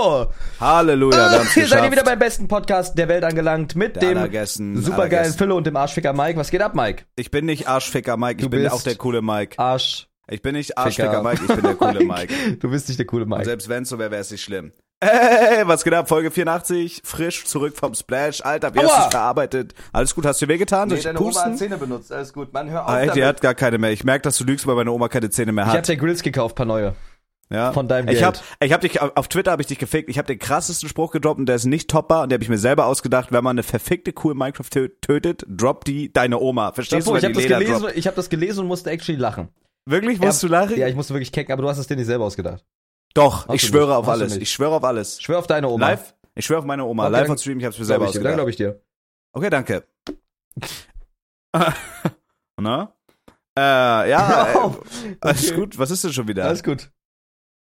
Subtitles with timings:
[0.00, 0.26] Hallo!
[0.60, 4.08] Halleluja, wir haben's Hier seid ihr wieder beim besten Podcast der Welt angelangt mit Der
[4.10, 5.38] dem allergessen, supergeilen allergessen.
[5.38, 6.38] Philo und dem Arschficker Mike.
[6.38, 7.04] Was geht ab, Mike?
[7.16, 9.58] Ich bin nicht Arschficker Mike, ich Du bin auch der coole Mike.
[9.58, 10.08] Arsch.
[10.28, 12.32] Ich bin nicht Arschficker Mike, ich bin der coole Mike.
[12.60, 13.44] Du bist nicht der coole Und Mike.
[13.44, 14.72] selbst wenn so wäre, wäre es nicht schlimm.
[15.00, 16.08] Ey, was geht ab?
[16.08, 18.42] Folge 84, frisch zurück vom Splash.
[18.44, 19.04] Alter, wie hast Aua!
[19.04, 19.74] du verarbeitet?
[19.92, 20.88] Alles gut, hast du wehgetan?
[20.90, 21.56] Soll ich pusten?
[21.56, 22.12] Zähne benutzt.
[22.12, 22.52] Alles gut.
[22.52, 23.90] Mann, hör auf Ah, ey, die hat gar keine mehr.
[23.92, 25.88] Ich merke, dass du lügst, weil meine Oma keine Zähne mehr Ich hab hat.
[25.88, 26.94] dir Grills gekauft, paar neue.
[27.52, 27.72] Ja.
[27.72, 28.24] von deinem ich Geld.
[28.24, 30.08] hab, ich hab dich, auf Twitter habe ich dich gefickt.
[30.08, 32.48] Ich habe den krassesten Spruch gedroppt und der ist nicht topper und der habe ich
[32.50, 33.32] mir selber ausgedacht.
[33.32, 36.72] Wenn man eine verfickte Kuh in Minecraft tö- tötet, droppt die deine Oma.
[36.72, 39.48] Verstehst Chapeau, du, ich habe das, gelesen, ich hab das gelesen und musste actually lachen.
[39.86, 40.20] Wirklich?
[40.20, 40.76] Musst du lachen?
[40.78, 42.64] Ja, ich musste wirklich kecken, aber du hast es dir nicht selber ausgedacht.
[43.14, 44.36] Doch, Hast ich schwöre auf alles.
[44.36, 45.20] Ich schwöre auf alles.
[45.20, 45.88] Schwör auf deine Oma.
[45.90, 46.14] Live?
[46.36, 47.04] Ich schwöre auf meine Oma.
[47.04, 48.36] Okay, Live dann on Stream, ich hab's mir Glaub selber ich dir, dann ausgedacht.
[48.36, 48.80] glaube ich dir.
[49.32, 49.84] Okay, danke.
[52.60, 52.94] Na?
[53.58, 54.70] Äh, ja, äh,
[55.20, 55.60] alles Okay.
[55.60, 55.78] gut.
[55.78, 56.44] Was ist denn schon wieder?
[56.44, 56.90] Alles gut.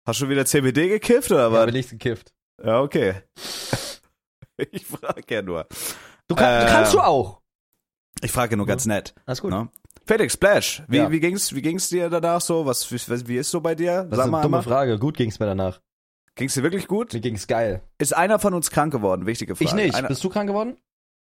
[0.06, 1.66] Hast du schon wieder CBD gekifft oder Ja, was?
[1.66, 2.34] bin nichts gekifft.
[2.64, 3.16] Ja, okay.
[4.72, 5.67] ich frage ja nur.
[6.28, 7.42] Du, kann, Äh, kannst du auch.
[8.22, 9.14] Ich frage nur ganz nett.
[9.25, 9.52] Alles gut.
[9.52, 9.70] Ne?
[10.06, 11.12] Felix, Splash, wie, Ja.
[11.12, 12.66] wie, ging's, wie ging's dir danach so?
[12.66, 14.03] Was, wie, wie ist so bei dir?
[14.03, 14.64] Das ist eine dumme einmal.
[14.64, 15.00] Frage.
[15.00, 15.81] Gut ging's mir danach.
[16.36, 17.14] Ging's dir wirklich gut?
[17.14, 17.81] Mir ging's geil.
[17.97, 19.25] Ist einer von uns krank geworden?
[19.25, 19.66] Wichtige Frage.
[19.66, 19.95] Ich nicht.
[19.95, 20.78] Einer, Bist du krank geworden?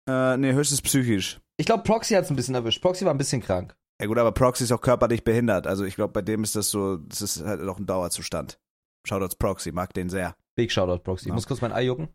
[0.09, 1.41] äh, nee, höchstens psychisch.
[1.57, 2.81] Ich glaube, Proxy hat's ein bisschen erwischt.
[2.81, 3.75] Proxy war ein bisschen krank.
[4.01, 5.67] Ja gut, aber Proxy ist auch körperlich behindert.
[5.67, 8.59] Also ich glaube, bei dem ist das so, das ist halt auch ein Dauerzustand.
[9.07, 10.35] Shoutouts Proxy, mag den sehr.
[10.57, 11.29] Big Shoutout, Proxy.
[11.29, 12.09] Ich muss kurz mein Ei jucken.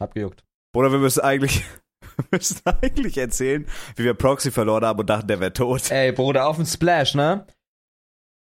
[0.00, 0.44] Hab gejuckt.
[0.74, 1.64] Oder wir müssen eigentlich,
[2.16, 3.66] wir müssen eigentlich erzählen,
[3.96, 5.90] wie wir Proxy verloren haben und dachten, der wäre tot.
[5.90, 7.46] Ey, Bruder, auf dem Splash, ne?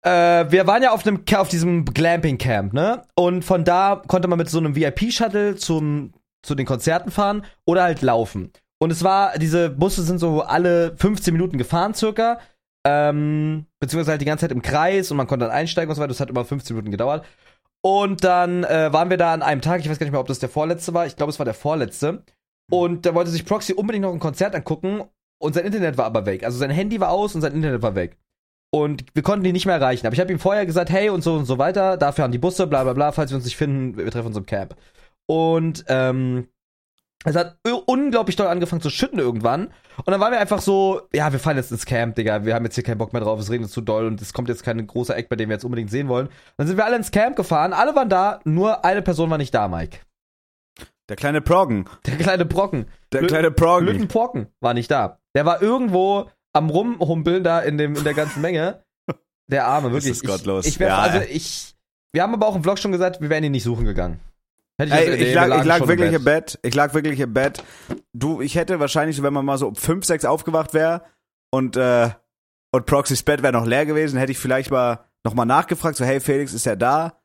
[0.02, 3.04] Äh, wir waren ja auf, Ca- auf diesem Glamping-Camp, ne?
[3.16, 7.84] Und von da konnte man mit so einem VIP-Shuttle zum, zu den Konzerten fahren oder
[7.84, 8.52] halt laufen.
[8.82, 12.40] Und es war, diese Busse sind so alle 15 Minuten gefahren circa.
[12.86, 16.02] Ähm, beziehungsweise halt die ganze Zeit im Kreis und man konnte dann einsteigen und so
[16.02, 16.10] weiter.
[16.10, 17.26] Das hat immer 15 Minuten gedauert.
[17.82, 20.28] Und dann äh, waren wir da an einem Tag, ich weiß gar nicht mehr, ob
[20.28, 21.06] das der vorletzte war.
[21.06, 22.24] Ich glaube, es war der vorletzte.
[22.72, 25.04] Und da wollte sich Proxy unbedingt noch ein Konzert angucken
[25.42, 26.44] und sein Internet war aber weg.
[26.44, 28.18] Also sein Handy war aus und sein Internet war weg.
[28.72, 30.06] Und wir konnten ihn nicht mehr erreichen.
[30.06, 32.38] Aber ich habe ihm vorher gesagt, hey und so und so weiter, dafür haben die
[32.38, 34.76] Busse, bla bla bla, falls wir uns nicht finden, wir treffen uns im Camp.
[35.26, 36.48] Und ähm,
[37.26, 39.68] es hat unglaublich doll angefangen zu schütten irgendwann.
[39.98, 42.64] Und dann waren wir einfach so, ja, wir fahren jetzt ins Camp, Digga, wir haben
[42.64, 44.86] jetzt hier keinen Bock mehr drauf, es regnet zu doll und es kommt jetzt kein
[44.88, 46.30] großer Eck, bei dem wir jetzt unbedingt sehen wollen.
[46.58, 49.54] Dann sind wir alle ins Camp gefahren, alle waren da, nur eine Person war nicht
[49.54, 50.00] da, Mike.
[51.10, 51.86] Der kleine Proggen.
[52.06, 52.86] Der kleine Brocken.
[53.12, 53.88] Der Lü- kleine Proggen.
[53.88, 55.20] Lüttenporken war nicht da.
[55.36, 58.84] Der war irgendwo am Rumhumpeln da in, dem, in der ganzen Menge.
[59.52, 60.12] Der Arme, wirklich.
[60.12, 60.66] ist gottlos.
[60.68, 61.76] Ich, ich wär, Ja, also ich,
[62.14, 64.20] wir haben aber auch im Vlog schon gesagt, wir wären ihn nicht suchen gegangen.
[64.80, 66.60] Hätte Ey, gesagt, ich lag, ich lag wirklich im Bett.
[66.64, 67.64] Ich lag wirklich im Bett.
[68.14, 71.04] Du, ich hätte wahrscheinlich, wenn man mal so um 5, 6 aufgewacht wäre
[71.52, 72.10] und, äh,
[72.72, 76.20] und Proxys Bett wäre noch leer gewesen, hätte ich vielleicht mal nochmal nachgefragt, so, hey
[76.20, 77.20] Felix, ist er da?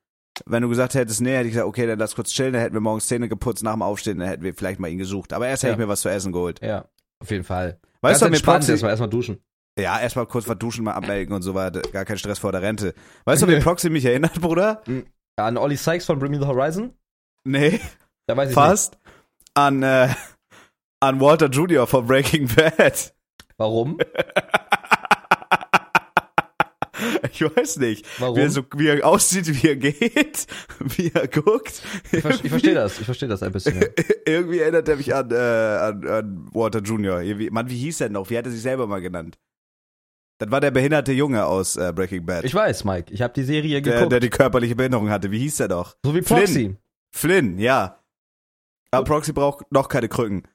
[0.47, 2.75] Wenn du gesagt hättest, nee, hätte ich gesagt, okay, dann lass kurz chillen, dann hätten
[2.75, 5.33] wir morgens Zähne geputzt nach dem Aufstehen, dann hätten wir vielleicht mal ihn gesucht.
[5.33, 5.75] Aber erst hätte Ja.
[5.75, 6.61] ich mir was zu essen geholt.
[6.61, 6.87] Ja,
[7.23, 7.79] auf jeden Fall.
[8.01, 9.39] Weißt du, Ganz mir entspannt Proxy, erstmal, erstmal duschen.
[9.79, 11.83] ja, erstmal kurz was duschen, mal abmelden und so weiter.
[11.83, 12.95] Gar kein Stress vor der Rente.
[13.27, 14.83] Weißt du, wie Proxy mich erinnert, Bruder?
[15.37, 16.95] An Olli Sykes von Bring Me the Horizon?
[17.45, 17.81] Nee,
[18.27, 18.99] Da weiß ich fast.
[19.55, 20.09] An, äh,
[21.01, 21.87] an Walter Jr.
[21.87, 22.79] von Breaking Bad.
[22.79, 23.15] nicht.
[23.57, 23.99] Warum?
[27.33, 28.07] Ich weiß nicht.
[28.21, 28.37] Warum?
[28.37, 30.47] Wie er, so, wie er aussieht, wie er geht,
[30.79, 31.83] wie er guckt.
[32.13, 33.81] Ich, ver ich verstehe das, ich verstehe das ein bisschen.
[33.81, 33.89] Ja.
[34.27, 37.23] Irgendwie erinnert er mich an, äh, an, an Walter Jr.
[37.51, 38.31] Mann, wie hieß er noch?
[38.31, 39.39] Wie hat er sich selber mal genannt?
[40.39, 42.45] Das war der behinderte Junge aus äh, Breaking Bad.
[42.45, 44.13] Ich weiß, Mike, ich habe die Serie der, geguckt.
[44.13, 45.31] der die körperliche Behinderung hatte.
[45.31, 45.97] Wie hieß der doch?
[46.05, 46.79] so wie Flynn.
[47.15, 48.05] Flynn, ja.
[48.91, 50.49] Aber Proxy braucht noch keine Krücken.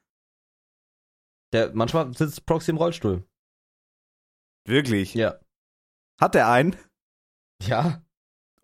[1.53, 3.25] Der, manchmal sitzt Proxy im Rollstuhl.
[4.65, 5.13] Wirklich?
[5.13, 5.39] Ja.
[6.19, 6.75] Hat der einen?
[7.61, 8.03] Ja?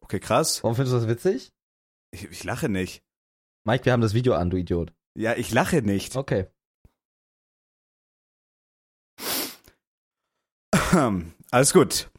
[0.01, 0.61] Okay, krass.
[0.61, 1.53] Warum findest du das witzig?
[2.11, 3.01] Ich, ich lache nicht.
[3.63, 4.93] Mike, wir haben das Video an, du Idiot.
[5.17, 6.17] Ja, ich lache nicht.
[6.17, 6.47] Okay.
[11.51, 12.11] Alles gut.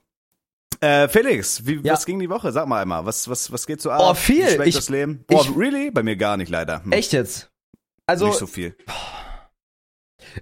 [0.80, 1.94] Äh, Felix, wie, Ja.
[1.94, 2.52] was ging die Woche?
[2.52, 4.00] Sag mal einmal, was, was, was geht so ab?
[4.02, 4.44] Oh, viel.
[4.46, 5.24] Wie schmeckt Ich- das Leben?
[5.32, 5.90] Oh, ich- really?
[5.90, 6.82] Bei mir gar nicht, leider.
[6.84, 7.50] Hm, Echt jetzt?
[8.06, 8.76] Also, nicht so viel.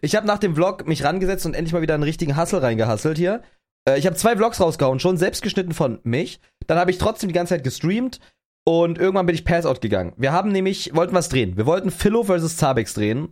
[0.02, 3.16] ich habe nach dem Vlog mich rangesetzt und endlich mal wieder einen richtigen Hustle reingehustelt
[3.18, 3.42] hier.
[3.88, 6.40] Äh, ich habe zwei Vlogs rausgehauen, schon selbst geschnitten von mich.
[6.66, 8.20] Dann habe ich trotzdem die ganze Zeit gestreamt
[8.66, 10.12] und irgendwann bin ich Pass Out gegangen.
[10.16, 11.56] Wir haben nämlich, wollten was drehen.
[11.56, 12.56] Wir wollten Philo vs.
[12.56, 13.28] Zabex drehen.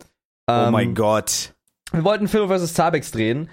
[0.47, 1.53] Oh Ähm, mein Gott.
[1.91, 2.73] Wir wollten Philo vs.
[2.73, 3.49] Zabex drehen.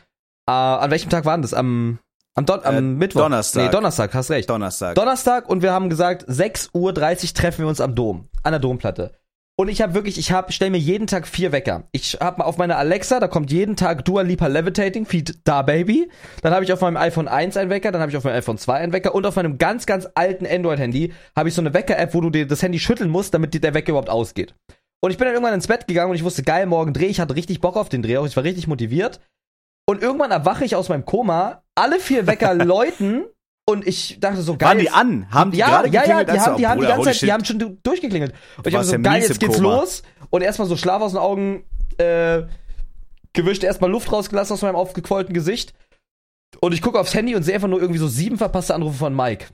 [0.49, 1.55] Äh, an welchem Tag war denn das?
[1.55, 1.99] Am,
[2.35, 3.23] am, Don am Äh, Mittwoch?
[3.23, 3.65] Donnerstag.
[3.65, 4.49] Nee, Donnerstag, hast recht.
[4.49, 4.95] Donnerstag.
[4.95, 9.13] Donnerstag und wir haben gesagt, 6.30 Uhr treffen wir uns am Dom, an der Domplatte.
[9.57, 11.85] Und ich habe wirklich, ich habe, stell mir jeden Tag vier Wecker.
[11.93, 16.11] Ich habe auf meiner Alexa, da kommt jeden Tag Dua Lipa Levitating, Feed Da Baby.
[16.41, 18.57] Dann habe ich auf meinem iPhone 1 einen Wecker, dann habe ich auf meinem iPhone
[18.57, 22.15] 2 einen Wecker und auf meinem ganz, ganz alten Android-Handy habe ich so eine Wecker-App,
[22.15, 24.55] wo du dir das Handy schütteln musst, damit dir der Wecker überhaupt ausgeht.
[25.03, 27.07] Und ich bin dann irgendwann ins Bett gegangen und ich wusste, geil, morgen Dreh.
[27.07, 29.21] Ich hatte richtig Bock auf den Dreh, auch ich war richtig motiviert.
[29.87, 33.25] Und irgendwann erwache ich aus meinem Koma, alle vier Wecker läuten
[33.69, 34.69] und ich dachte so, geil.
[34.69, 35.31] Waren die an?
[35.31, 36.29] Haben die ja, gerade ja, ja, geklingelt?
[36.29, 37.31] die als du- haben, die haben die ganze Zeit, die shit.
[37.33, 38.33] haben schon du- durchgeklingelt.
[38.57, 39.81] Und ich habe warst so, ja geil, jetzt geht's Koma.
[39.81, 40.03] los.
[40.31, 41.65] Und erstmal so Schlaf aus den Augen,
[41.99, 42.43] äh,
[43.33, 45.73] gewischt, erstmal Luft rausgelassen aus meinem aufgequollten Gesicht.
[46.61, 49.15] Und ich gucke aufs Handy und sehe einfach nur irgendwie so sieben verpasste Anrufe von
[49.15, 49.47] Mike.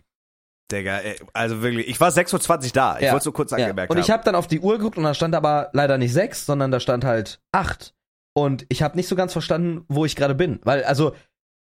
[0.72, 1.00] Digga,
[1.32, 2.96] also wirklich, ich war 6.20 Uhr da.
[2.96, 3.12] Ich Ja.
[3.12, 3.58] wollte es nur kurz Ja.
[3.58, 6.12] angemerkt Und ich habe dann auf die Uhr geguckt und da stand aber leider nicht
[6.12, 7.94] sechs, sondern da stand halt acht.
[8.34, 10.58] Und ich habe nicht so ganz verstanden, wo ich gerade bin.
[10.64, 11.14] Weil, also,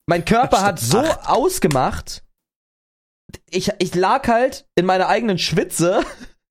[0.07, 1.29] mein Körper hat so Acht.
[1.29, 2.23] ausgemacht,
[3.49, 6.03] ich, ich lag halt in meiner eigenen Schwitze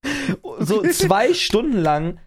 [0.59, 2.19] so zwei Stunden lang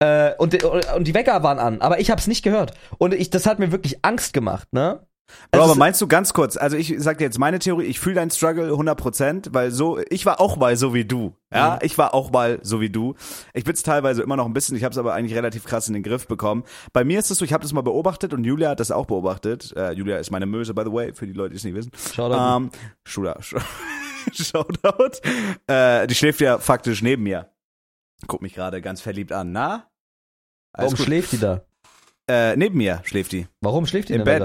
[0.00, 2.74] äh, und, und die Wecker waren an, aber ich habe es nicht gehört.
[2.98, 5.06] Und ich, das hat mir wirklich Angst gemacht, ne?
[5.50, 7.98] Also aber es- meinst du ganz kurz, also ich sag dir jetzt meine Theorie, ich
[7.98, 11.78] fühle deinen Struggle 100%, weil so, ich war auch mal so wie du, ja, Mhm.
[11.82, 13.14] ich war auch mal so wie du.
[13.54, 15.94] Ich bin's teilweise immer noch ein bisschen, ich habe es aber eigentlich relativ krass in
[15.94, 16.64] den Griff bekommen.
[16.92, 19.06] Bei mir ist es so, ich habe das mal beobachtet und Julia hat das auch
[19.06, 19.72] beobachtet.
[19.76, 21.90] Äh, Julia ist meine Möse, by the way, für die Leute, die es nicht wissen.
[22.14, 22.56] Shoutout.
[22.64, 22.70] Ähm,
[23.04, 23.40] Shootout.
[24.32, 25.20] Shoutout.
[25.66, 27.50] Äh, die schläft ja faktisch neben mir.
[28.26, 29.52] Guckt mich gerade ganz verliebt an.
[29.52, 29.88] Na?
[30.72, 31.06] Alles Warum gut.
[31.06, 31.62] schläft die da?
[32.26, 33.46] Äh, neben mir schläft die.
[33.60, 34.44] Warum schläft die Im denn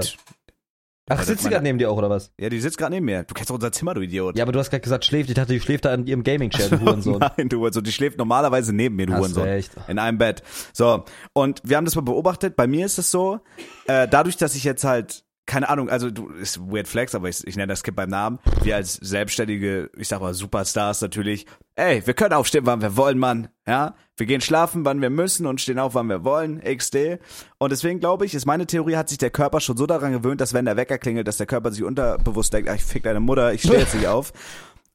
[1.10, 2.32] Ach, sitzt sie gerade neben dir auch, oder was?
[2.40, 3.24] Ja, die sitzt gerade neben mir.
[3.24, 4.36] Du kennst doch unser Zimmer, du Idiot.
[4.36, 5.28] Ja, aber du hast gerade gesagt, schläft.
[5.28, 7.18] Ich dachte, die schläft da in ihrem Gaming-Chair, du Hurensohn.
[7.36, 7.84] Nein, du Hurensohn.
[7.84, 9.42] Die schläft normalerweise neben mir, du Hast Hurensohn.
[9.44, 9.72] recht.
[9.88, 10.42] In einem Bett.
[10.72, 11.04] So.
[11.32, 12.56] Und wir haben das mal beobachtet.
[12.56, 13.40] Bei mir ist es so,
[13.86, 17.44] äh, dadurch, dass ich jetzt halt, keine Ahnung, also du, ist weird flex, aber ich,
[17.46, 18.38] ich nenne das Kind beim Namen.
[18.62, 21.46] Wir als selbstständige, ich sag mal, Superstars natürlich.
[21.80, 23.48] Ey, wir können aufstehen, wann wir wollen, Mann.
[23.66, 23.94] Ja?
[24.18, 26.60] Wir gehen schlafen, wann wir müssen und stehen auf, wann wir wollen.
[26.60, 27.18] XD.
[27.56, 30.42] Und deswegen glaube ich, ist meine Theorie, hat sich der Körper schon so daran gewöhnt,
[30.42, 33.20] dass wenn der Wecker klingelt, dass der Körper sich unterbewusst denkt, ach, ich fick deine
[33.20, 34.34] Mutter, ich stehe jetzt nicht auf.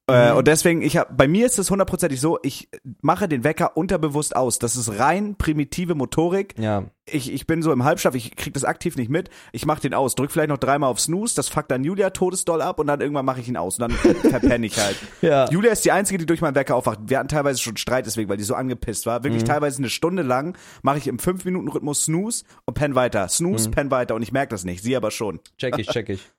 [0.07, 2.69] Äh, und deswegen, ich hab, bei mir ist es hundertprozentig so, ich
[3.02, 4.60] mache den Wecker unterbewusst aus.
[4.60, 6.54] Das ist rein primitive Motorik.
[6.60, 6.86] Ja.
[7.07, 9.30] Ich, ich bin so im Halbschlaf, ich krieg das aktiv nicht mit.
[9.52, 12.62] Ich mach den aus, drück vielleicht noch dreimal auf Snooze, das fuckt dann Julia todesdoll
[12.62, 14.98] ab und dann irgendwann mache ich ihn aus und dann verpenne ich halt.
[15.22, 15.50] Ja.
[15.50, 17.00] Julia ist die Einzige, die durch meinen Wecker aufwacht.
[17.06, 19.24] Wir hatten teilweise schon Streit deswegen, weil die so angepisst war.
[19.24, 23.28] Wirklich teilweise eine Stunde lang mache ich im 5-Minuten-Rhythmus Snooze und penn weiter.
[23.28, 25.40] Snooze, penn weiter und ich merke das nicht, sie aber schon.
[25.57, 26.22] Check ich, check ich.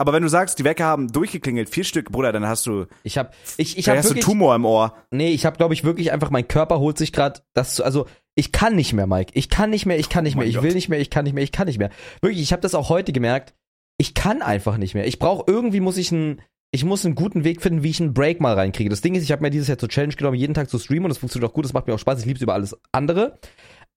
[0.00, 3.18] Aber wenn du sagst, die Wecker haben durchgeklingelt, vier Stück, Bruder, dann hast du, Ich
[3.18, 4.94] hab, ich, ich hab hast du wirklich, Tumor im Ohr.
[5.10, 8.06] nee, ich hab, glaube ich, wirklich einfach, mein Körper holt sich gerade das, zu- also,
[8.34, 9.32] ich kann nicht mehr, Mike.
[9.34, 10.64] Ich kann nicht mehr, ich kann nicht Oh mehr, mein ich Gott.
[10.64, 11.90] will nicht mehr, ich kann nicht mehr, ich kann nicht mehr.
[12.22, 13.54] Wirklich, ich habe das auch heute gemerkt.
[13.98, 15.06] Ich kann einfach nicht mehr.
[15.06, 18.14] Ich brauche irgendwie muss ich einen, ich muss einen guten Weg finden, wie ich einen
[18.14, 18.88] Break mal reinkriege.
[18.88, 21.04] Das Ding ist, ich habe mir dieses Jahr zur Challenge genommen, jeden Tag zu streamen
[21.04, 23.38] und das funktioniert auch gut, das macht mir auch Spaß, ich lieb's über alles andere.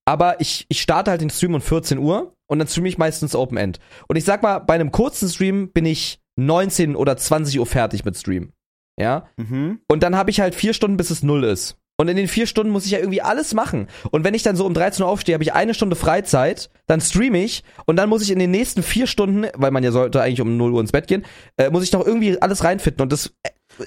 [0.05, 3.35] Aber ich, ich starte halt den Stream um 14 Uhr und dann streame ich meistens
[3.35, 3.79] Open End.
[4.07, 8.03] Und ich sag mal, bei einem kurzen Stream bin ich 19 oder 20 Uhr fertig
[8.05, 8.51] mit Stream.
[8.99, 9.27] Ja?
[9.37, 9.79] Mhm.
[9.87, 11.77] Und dann habe ich halt vier Stunden, bis es null ist.
[11.95, 13.87] Und in den vier Stunden muss ich ja irgendwie alles machen.
[14.09, 16.99] Und wenn ich dann so um 13 Uhr aufstehe, habe ich eine Stunde Freizeit, dann
[16.99, 20.19] streame ich und dann muss ich in den nächsten vier Stunden, weil man ja sollte
[20.19, 21.23] eigentlich um 0 Uhr ins Bett gehen,
[21.57, 23.03] äh, muss ich noch irgendwie alles reinfitten.
[23.03, 23.33] Und das,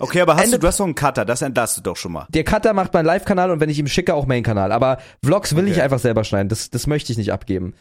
[0.01, 2.27] Okay, aber hast du, du hast doch einen Cutter, das entlastet doch schon mal.
[2.31, 4.73] der Cutter macht meinen Live-Kanal und wenn ich ihm schicke, auch Main-Kanal.
[4.73, 5.83] Aber Vlogs will ich Okay.
[5.83, 6.49] einfach selber schneiden.
[6.49, 7.75] Das, das möchte ich nicht abgeben.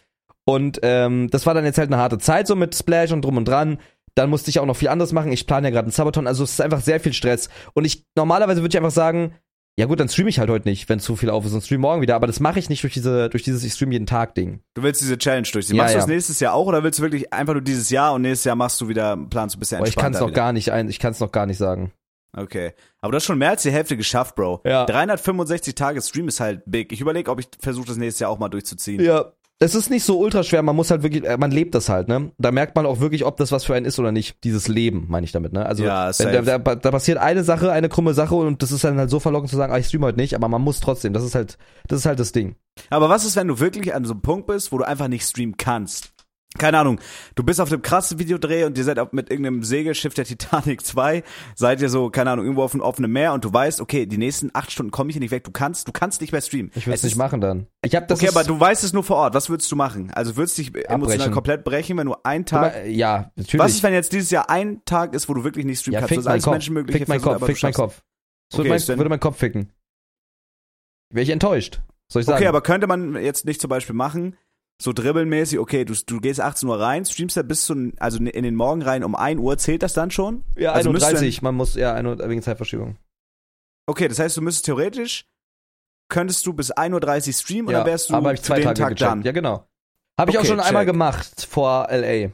[0.45, 3.37] Und ähm, das war dann jetzt halt eine harte Zeit, so mit Splash und drum
[3.37, 3.79] und dran.
[4.13, 5.31] Dann musste ich auch noch viel anderes machen.
[5.31, 7.49] Ich plane ja gerade einen Sabaton, also es ist einfach sehr viel Stress.
[7.73, 9.33] Und ich normalerweise würde ich einfach sagen,
[9.77, 11.81] ja gut, dann streame ich halt heute nicht, wenn zu viel auf ist und stream
[11.81, 12.15] morgen wieder.
[12.15, 14.61] Aber das mache ich nicht durch diese, durch dieses ich stream jeden Tag Ding.
[14.73, 15.75] Du willst diese Challenge durchziehen.
[15.75, 16.01] Ja, machst du ja.
[16.01, 18.55] das nächstes Jahr auch oder willst du wirklich einfach nur dieses Jahr und nächstes Jahr
[18.55, 20.41] machst du wieder, planst du ein bisschen Aber ich kann es entspannter noch wieder?
[20.41, 21.91] gar nicht ein, ich kann es noch gar nicht sagen.
[22.37, 22.73] Okay.
[23.01, 24.61] Aber du hast schon mehr als die Hälfte geschafft, Bro.
[24.65, 24.85] Ja.
[24.85, 26.91] 365 Tage Stream ist halt big.
[26.91, 29.03] Ich überlege, ob ich versuche, das nächstes Jahr auch mal durchzuziehen.
[29.03, 29.33] Ja.
[29.59, 32.09] Es ist nicht so ultra schwer, man muss halt wirklich, äh, man lebt das halt,
[32.09, 32.31] ne?
[32.37, 34.43] Da merkt man auch wirklich, ob das was für einen ist oder nicht.
[34.43, 35.65] Dieses Leben, meine ich damit, ne?
[35.65, 38.97] Also, Ja, da, da, da passiert eine Sache, eine krumme Sache und das ist dann
[38.97, 41.13] halt so verlockend zu sagen, ah, ich stream heute nicht, aber man muss trotzdem.
[41.13, 41.57] Das ist halt,
[41.87, 42.55] das ist halt das Ding.
[42.89, 45.25] Aber was ist, wenn du wirklich an so einem Punkt bist, wo du einfach nicht
[45.25, 46.11] streamen kannst?
[46.57, 46.99] Keine Ahnung,
[47.35, 51.23] du bist auf einem krassen Videodreh und ihr seid mit irgendeinem Segelschiff der Titanic 2,
[51.55, 54.17] seid ihr so, keine Ahnung, irgendwo auf dem offenen Meer und du weißt, okay, die
[54.17, 56.71] nächsten acht Stunden komme ich hier nicht weg, du kannst, du kannst nicht mehr streamen.
[56.75, 57.67] Ich würde Es nicht machen dann.
[57.83, 59.33] Ich habe das Okay, aber du weißt es nur vor Ort.
[59.33, 60.11] Was würdest du machen?
[60.13, 61.31] Also würdest du dich emotional Abbrechen.
[61.33, 62.73] komplett brechen, wenn du einen Tag.
[62.73, 63.63] aber, ja, natürlich.
[63.63, 65.99] Was ist, wenn jetzt dieses Jahr ein Tag ist, wo du wirklich nicht streamen ja,
[65.99, 66.15] kannst?
[66.15, 68.01] fick mein Kopf, Menschenmögliche fick mein Kopf, fick mein Kopf.
[68.49, 69.71] Das Okay, würde, mein, würde mein Kopf ficken.
[71.09, 71.81] Wäre ich enttäuscht.
[72.07, 72.37] Soll ich sagen?
[72.37, 74.35] Okay, aber könnte man jetzt nicht zum Beispiel machen,
[74.81, 78.43] so dribbelmäßig, okay, du, du gehst 18 Uhr rein, streamst da bis zu, also in
[78.43, 80.43] den Morgen rein um 1 Uhr, zählt das dann schon?
[80.57, 82.97] ja, also müsste 31, man muss, ja, eine, wegen Zeitverschiebung.
[83.87, 85.25] Okay, das heißt, du müsstest theoretisch
[86.09, 88.89] könntest du bis 1.30 Uhr streamen ja, oder wärst du aber ich zwei Tage Tag
[88.89, 89.01] gecheckt.
[89.01, 89.21] dann?
[89.23, 89.67] Ja, genau.
[90.19, 90.93] Habe ich auch Okay, schon einmal check.
[90.93, 92.29] gemacht vor LA.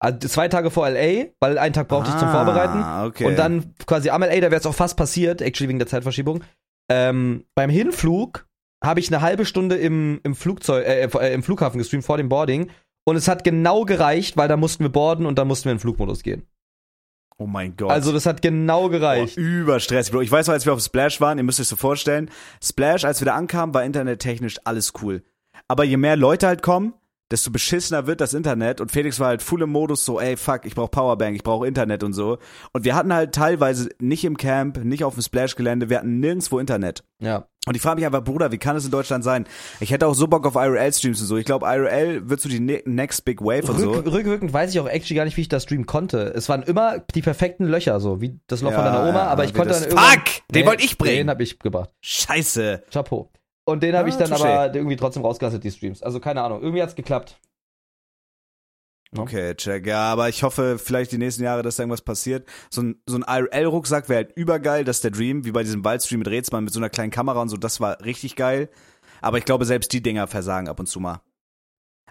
[0.00, 3.06] Also zwei Tage vor LA, weil einen Tag brauchte ich zum Ah, Vorbereiten.
[3.08, 3.24] okay.
[3.26, 6.42] Und dann quasi am LA, da wäre es auch fast passiert, actually wegen der Zeitverschiebung.
[6.90, 8.46] Ähm, beim Hinflug
[8.82, 12.28] habe ich eine halbe Stunde im, im Flugzeug, äh, äh, im Flughafen gestreamt vor dem
[12.28, 12.70] Boarding.
[13.04, 15.78] Und es hat genau gereicht, weil da mussten wir boarden und dann mussten wir in
[15.78, 16.46] den Flugmodus gehen.
[17.38, 17.90] Oh mein Gott.
[17.90, 19.36] Also das hat genau gereicht.
[19.36, 20.20] überstressig, Bro.
[20.20, 22.30] Ich weiß noch, als wir auf Splash waren, ihr müsst euch so vorstellen,
[22.62, 25.24] Splash, als wir da ankamen, war internettechnisch alles cool.
[25.66, 26.94] Aber je mehr Leute halt kommen,
[27.32, 30.64] desto beschissener wird das Internet und Felix war halt full im Modus so, ey, fuck,
[30.64, 32.38] ich brauch Powerbank, ich brauche Internet und so.
[32.72, 36.58] Und wir hatten halt teilweise nicht im Camp, nicht auf dem Splash-Gelände, wir hatten nirgendwo
[36.58, 37.02] Internet.
[37.18, 37.46] Ja.
[37.66, 39.46] Und ich frage mich einfach, Bruder, wie kann es in Deutschland sein?
[39.80, 41.36] Ich hätte auch so Bock auf IRL-Streams und so.
[41.36, 43.92] Ich glaube, IRL wird so die ne next big wave und so.
[43.92, 46.32] Rück, rückwirkend weiß ich auch actually gar nicht, wie ich das streamen konnte.
[46.34, 49.26] Es waren immer die perfekten Löcher, so wie das Loch von Ja, deiner Oma, ja,
[49.28, 49.96] aber ich konnte das- dann.
[49.96, 50.24] Fuck!
[50.50, 51.16] Den wollte ich bringen.
[51.18, 51.90] Den habe ich gebracht.
[52.00, 52.82] Scheiße.
[52.92, 53.30] Chapeau.
[53.64, 54.44] Und den habe Ah, ich dann touché.
[54.44, 56.02] aber irgendwie trotzdem rausgelassen, die Streams.
[56.02, 56.62] Also keine Ahnung.
[56.62, 57.38] Irgendwie hat's geklappt.
[59.14, 59.22] Ja.
[59.22, 59.86] Okay, check.
[59.86, 62.48] Ja, aber ich hoffe vielleicht die nächsten Jahre, dass da irgendwas passiert.
[62.70, 65.84] So ein, so ein IRL-Rucksack wäre halt übergeil, das ist der Dream, wie bei diesem
[65.84, 68.70] Waldstream mit Rätsmann mit so einer kleinen Kamera und so, das war richtig geil.
[69.20, 71.20] Aber ich glaube, selbst die Dinger versagen ab und zu mal.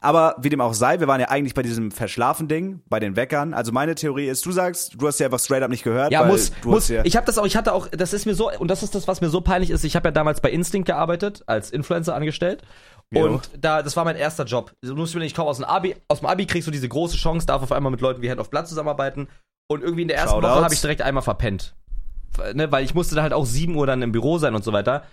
[0.03, 3.53] Aber wie dem auch sei, wir waren ja eigentlich bei diesem Verschlafen-Ding, bei den Weckern.
[3.53, 6.11] Also meine Theorie ist, du sagst, du hast ja einfach straight up nicht gehört.
[6.11, 6.89] Ja, muss, du muss.
[6.89, 8.95] ja, Ich habe das auch, ich hatte auch, das ist mir so, und das ist
[8.95, 9.83] das, was mir so peinlich ist.
[9.83, 12.63] Ich habe ja damals bei Instinct gearbeitet, als Influencer angestellt.
[13.11, 13.25] Jo.
[13.25, 14.73] Und da, das war mein erster Job.
[14.81, 17.17] Du musst mir ich komme aus dem Abi, aus dem Abi kriegst du diese große
[17.17, 19.27] Chance, darf auf einmal mit Leuten wie Hand of Blood zusammenarbeiten.
[19.69, 20.55] Und irgendwie in der ersten Shoutouts.
[20.55, 21.75] Woche habe ich direkt einmal verpennt.
[22.53, 24.73] Ne, weil ich musste dann halt auch 7 Uhr dann im Büro sein und so
[24.73, 25.03] weiter.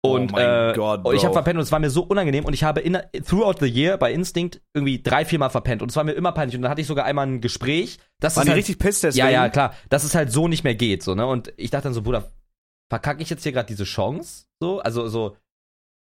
[0.00, 1.26] Und, Oh mein äh, Gott, und ich Bro.
[1.26, 3.96] habe verpennt und es war mir so unangenehm und ich habe in, throughout the year
[3.98, 6.70] bei Instinct irgendwie drei, vier Mal verpennt und es war mir immer peinlich und dann
[6.70, 9.26] hatte ich sogar einmal ein Gespräch, dass waren es die halt, richtig pisst deswegen?
[9.26, 11.26] ja, ja, klar, dass es halt so nicht mehr geht, so, ne?
[11.26, 12.30] Und ich dachte dann so, Bruder,
[12.88, 14.44] verkacke ich jetzt hier gerade diese Chance?
[14.62, 15.36] So, also so,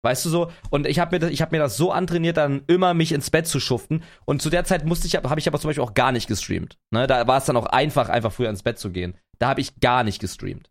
[0.06, 0.52] weißt du so?
[0.70, 3.30] Und ich habe mir, das- ich hab mir das so antrainiert, dann immer mich ins
[3.30, 4.04] Bett zu schuften.
[4.24, 6.78] Und zu der Zeit musste ich, habe ich aber zum Beispiel auch gar nicht gestreamt.
[6.92, 7.08] Ne?
[7.08, 9.16] Da war es dann auch einfach, einfach früher ins Bett zu gehen.
[9.38, 10.70] Da habe ich gar nicht gestreamt.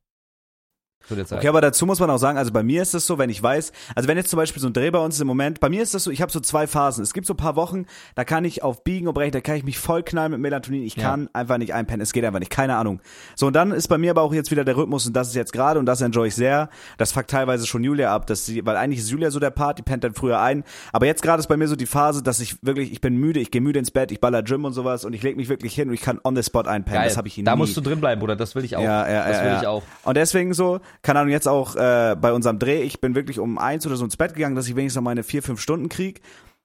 [1.09, 1.38] Zu der Zeit.
[1.38, 3.42] Okay, aber dazu muss man auch sagen, also bei mir ist das so, wenn ich
[3.42, 5.69] weiß, also wenn jetzt zum Beispiel so ein Dreh bei uns ist im Moment, bei
[5.69, 7.02] mir ist das so, ich habe so zwei Phasen.
[7.02, 9.57] Es gibt so ein paar Wochen, da kann ich auf Biegen und Brechen, da kann
[9.57, 10.83] ich mich voll knallen mit Melatonin.
[10.83, 11.02] Ich Ja.
[11.11, 13.00] kann einfach nicht einpennen, es geht einfach nicht, keine Ahnung.
[13.35, 15.35] So, und dann ist bei mir aber auch jetzt wieder der Rhythmus und das ist
[15.35, 16.69] jetzt gerade und das enjoy ich sehr.
[16.99, 19.78] Das fuckt teilweise schon Julia ab, dass sie, weil eigentlich ist Julia so der Part,
[19.78, 20.64] die pennt dann früher ein.
[20.92, 23.40] Aber jetzt gerade ist bei mir so die Phase, dass ich wirklich, ich bin müde,
[23.40, 25.75] ich gehe müde ins Bett, ich baller Gym und sowas und ich leg mich wirklich
[25.75, 27.00] hin und ich kann on the spot einpennen.
[27.00, 27.09] Geil.
[27.09, 27.45] Das habe ich nie.
[27.45, 28.37] da musst du drin bleiben, Bruder.
[28.37, 28.83] Das will ich auch.
[28.83, 29.61] Ja, ja, das ja, will ja.
[29.61, 29.83] ich auch.
[30.04, 33.59] Und deswegen so, keine Ahnung, jetzt auch äh, bei unserem Dreh, ich bin wirklich um
[33.59, 36.21] eins oder so ins Bett gegangen, dass ich wenigstens noch meine vier, fünf Stunden krieg.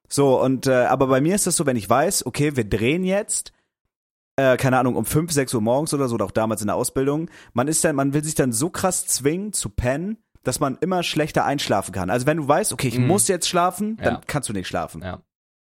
[0.08, 3.04] So, und äh, aber bei mir ist das so, wenn ich weiß, okay, wir drehen
[3.04, 3.52] jetzt,
[4.36, 6.76] äh, keine Ahnung, um fünf, sechs Uhr morgens oder so, oder auch damals in der
[6.76, 10.78] Ausbildung, man ist dann, man will sich dann so krass zwingen zu pennen, dass man
[10.82, 12.10] immer schlechter einschlafen kann.
[12.12, 13.08] Also wenn du weißt, okay, ich Mhm.
[13.08, 14.22] muss jetzt schlafen, dann Ja.
[14.28, 15.02] kannst du nicht schlafen.
[15.02, 15.22] Ja.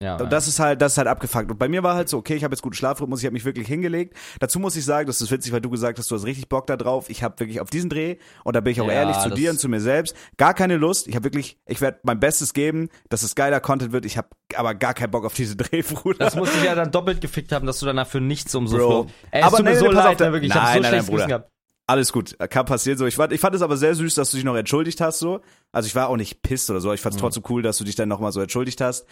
[0.04, 0.18] Ja.
[0.18, 1.50] Und das ist halt, das ist halt abgefuckt.
[1.50, 3.46] Und bei mir war halt so, okay, ich habe jetzt guten Schlafrhythmus, ich habe mich
[3.46, 4.14] wirklich hingelegt.
[4.42, 6.68] Dazu muss ich sagen, das ist witzig, weil du gesagt hast, du hast richtig Bock
[6.68, 7.10] da drauf.
[7.10, 9.52] Ich habe wirklich auf diesen Dreh und da bin ich auch Ja, ehrlich zu dir
[9.52, 11.08] und zu mir selbst, gar keine Lust.
[11.08, 14.04] Ich habe wirklich, ich werde mein Bestes geben, dass es geiler Content wird.
[14.06, 16.18] Ich habe aber gar keinen Bock auf diesen Dreh, Bruder.
[16.20, 18.76] Das muss ich ja dann doppelt gefickt haben, dass du danach für nichts um so
[18.78, 19.08] Bro.
[19.32, 20.52] Ey, Aber tut mir nee, so leid, auf, ne, wirklich.
[20.52, 21.28] Ich hab Nein, so nein, schlechtes nein, Gewissen Bruder.
[21.40, 21.52] gehabt.
[21.88, 23.06] Alles gut, kann passieren so.
[23.06, 25.42] Ich fand, ich fand es aber sehr süß, dass du dich noch entschuldigt hast so.
[25.72, 26.92] Also ich war auch nicht pisst oder so.
[26.94, 27.04] Ich Mhm.
[27.04, 29.06] fand es trotzdem cool, dass du dich dann nochmal so entschuldigt hast.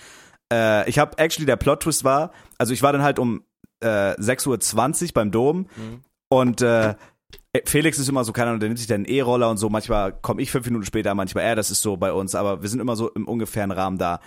[0.51, 3.43] Äh, ich habe actually der Plot Twist war, also ich war dann halt um
[3.81, 4.47] äh, 6:20
[5.07, 6.01] Uhr beim Dom Mhm.
[6.29, 6.95] und äh,
[7.65, 9.69] Felix ist immer so, keine Ahnung, der nimmt sich dann E-Roller und so.
[9.69, 11.55] Manchmal komme ich fünf Minuten später, manchmal er.
[11.55, 14.19] Das ist so bei uns, aber wir sind immer so im ungefähren Rahmen da.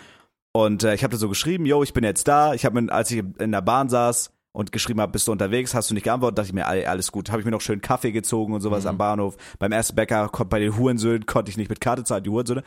[0.53, 2.55] Und äh, ich habe da so geschrieben, yo, ich bin jetzt da.
[2.55, 5.75] Ich habe mir, als ich in der Bahn saß und geschrieben habe, bist du unterwegs,
[5.75, 7.31] hast du nicht geantwortet, dachte ich mir, alles gut.
[7.31, 8.91] Habe ich mir noch schön Kaffee gezogen und sowas Mhm.
[8.91, 9.37] am Bahnhof.
[9.59, 12.63] Beim ersten Bäcker, bei den Hurensöhnen konnte ich nicht mit Karte zahlen, die Hurensöhne.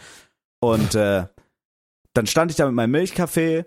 [0.61, 1.25] Und äh,
[2.19, 3.65] dann stand ich da mit meinem Milchkaffee,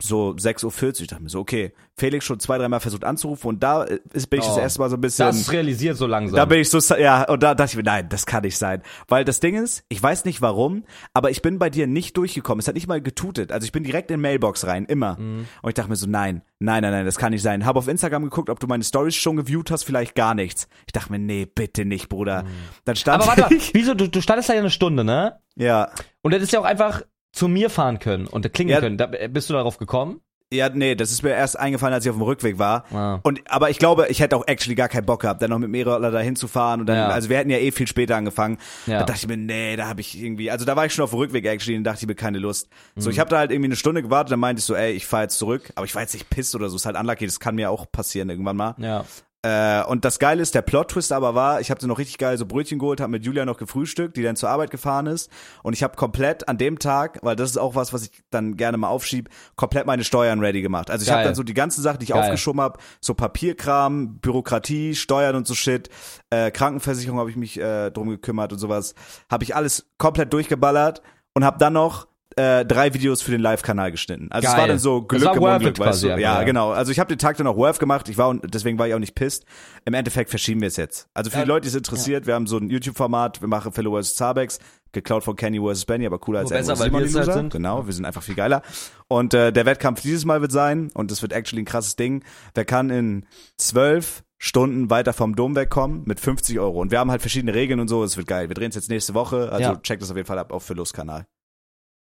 [0.00, 1.00] so 6.40 Uhr.
[1.02, 4.40] Ich dachte mir so, okay, Felix schon zwei, dreimal versucht anzurufen und da ist, bin
[4.40, 4.60] ich das Oh.
[4.60, 5.26] erste Mal so ein bisschen.
[5.26, 6.34] Das realisiert so langsam.
[6.34, 8.82] Da bin ich so, ja, und da dachte ich mir, nein, das kann nicht sein.
[9.06, 10.84] Weil das Ding ist, ich weiß nicht warum,
[11.14, 12.58] aber ich bin bei dir nicht durchgekommen.
[12.58, 13.52] Es hat nicht mal getutet.
[13.52, 15.16] Also ich bin direkt in Mailbox rein, immer.
[15.20, 15.46] Mhm.
[15.62, 17.64] Und ich dachte mir so, nein, nein, nein, nein, das kann nicht sein.
[17.64, 20.66] Habe auf Instagram geguckt, ob du meine Stories schon geviewt hast, vielleicht gar nichts.
[20.86, 22.44] Ich dachte mir, nee, bitte nicht, Bruder.
[22.84, 23.28] Dann stand Mhm.
[23.30, 23.72] Aber warte ich.
[23.72, 25.38] wieso, du, du standest da ja eine Stunde, ne?
[25.54, 25.90] Ja.
[26.22, 28.80] Und hättest ja auch einfach zu mir fahren können und klingeln Ja.
[28.80, 28.98] können.
[28.98, 30.20] Da, bist du darauf gekommen?
[30.52, 32.84] Ja, nee, das ist mir erst eingefallen, als ich auf dem Rückweg war.
[32.92, 33.20] Ah.
[33.22, 35.68] Und aber ich glaube, ich hätte auch actually gar keinen Bock gehabt, dann noch mit
[35.68, 37.08] dem E-Roller da hinzufahren und dann, Ja.
[37.08, 38.58] also wir hätten ja eh viel später angefangen.
[38.86, 38.98] Ja.
[38.98, 41.10] Da dachte ich mir, nee, da habe ich irgendwie, also da war ich schon auf
[41.12, 42.68] dem Rückweg actually und dachte ich mir keine Lust.
[42.96, 43.12] So, Mhm.
[43.14, 45.22] ich habe da halt irgendwie eine Stunde gewartet, dann meinte ich so, ey, ich fahr
[45.22, 47.54] jetzt zurück, aber ich war jetzt nicht pisst oder so, ist halt unlucky, das kann
[47.54, 48.74] mir auch passieren irgendwann mal.
[48.76, 49.06] Ja.
[49.44, 52.38] Äh, und das Geile ist, der Plot-Twist aber war, ich habe so noch richtig geil
[52.38, 55.30] so Brötchen geholt, habe mit Julia noch gefrühstückt, die dann zur Arbeit gefahren ist.
[55.64, 58.56] Und ich habe komplett an dem Tag, weil das ist auch was, was ich dann
[58.56, 60.90] gerne mal aufschieb, komplett meine Steuern ready gemacht.
[60.90, 62.22] Also ich habe dann so die ganzen Sachen, die ich Geil.
[62.22, 65.90] aufgeschoben habe, so Papierkram, Bürokratie, Steuern und so Shit,
[66.30, 68.94] äh, Krankenversicherung habe ich mich äh, drum gekümmert und sowas,
[69.28, 71.02] habe ich alles komplett durchgeballert
[71.34, 74.28] und habe dann noch äh, drei Videos für den Live-Kanal geschnitten.
[74.30, 74.60] Also es Geil.
[74.60, 76.08] war dann so Das Glück im Unglück, weißt du?
[76.08, 76.42] Ja, ja.
[76.42, 76.70] genau.
[76.70, 78.08] Also ich habe den Tag dann auch worth gemacht.
[78.08, 79.44] Ich war und deswegen war ich auch nicht pisst.
[79.84, 81.08] Im Endeffekt verschieben wir es jetzt.
[81.14, 81.44] Also für Ja.
[81.44, 83.40] die Leute, die es interessiert, wir haben so ein YouTube-Format.
[83.40, 84.14] Wir machen Fellow vs.
[84.16, 84.58] Zabex,
[84.92, 85.84] geklaut von Kenny vs.
[85.86, 87.52] Benny, aber cooler als Nur besser, weil wir es halt sind.
[87.52, 88.62] Genau, wir sind einfach viel geiler.
[89.08, 92.24] Und äh, der Wettkampf dieses Mal wird sein und es wird actually ein krasses Ding.
[92.54, 96.80] Wer kann in zwölf Stunden weiter vom Dom wegkommen mit 50 Euro.
[96.80, 98.02] Und wir haben halt verschiedene Regeln und so.
[98.02, 98.48] Es wird geil.
[98.48, 99.52] Wir drehen es jetzt nächste Woche.
[99.52, 99.76] Also Ja.
[99.76, 101.26] checkt das auf jeden Fall ab auf Philos Kanal.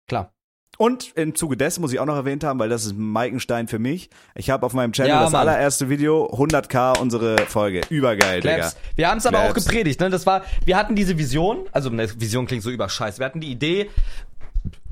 [0.08, 0.34] Klar.
[0.78, 3.68] Und im Zuge dessen muss ich auch noch erwähnt haben, weil das ist ein Meilenstein
[3.68, 4.10] für mich.
[4.36, 5.48] Ich habe auf meinem Channel Ja, das Mann.
[5.48, 7.82] allererste Video, 100k unsere Folge.
[7.90, 8.56] Übergeil, Digga.
[8.56, 8.78] Claps.
[8.96, 10.10] Wir haben es aber auch gepredigt, ne?
[10.10, 13.20] Das war, wir hatten diese Vision, also ne, Vision klingt so überscheiß.
[13.20, 13.92] Wir hatten die Idee,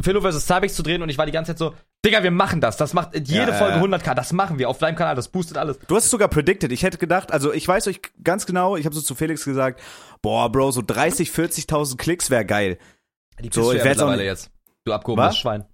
[0.01, 0.45] Philo vs.
[0.45, 1.73] Zabex zu drehen und ich war die ganze Zeit so,
[2.05, 2.77] Digga, wir machen das.
[2.77, 3.81] Das macht jede Ja, Folge ja.
[3.83, 4.13] 100k.
[4.13, 5.15] Das machen wir auf deinem Kanal.
[5.15, 5.79] Das boostet alles.
[5.87, 6.71] Du hast es sogar predicted.
[6.71, 9.81] Ich hätte gedacht, also ich weiß euch ganz genau, ich habe so zu Felix gesagt,
[10.21, 12.77] boah, Bro, so 30, 40.000 Klicks wäre geil.
[13.41, 14.49] Die So, ich mittlerweile jetzt.
[14.85, 15.37] Du abgehobenes?
[15.37, 15.65] Schwein.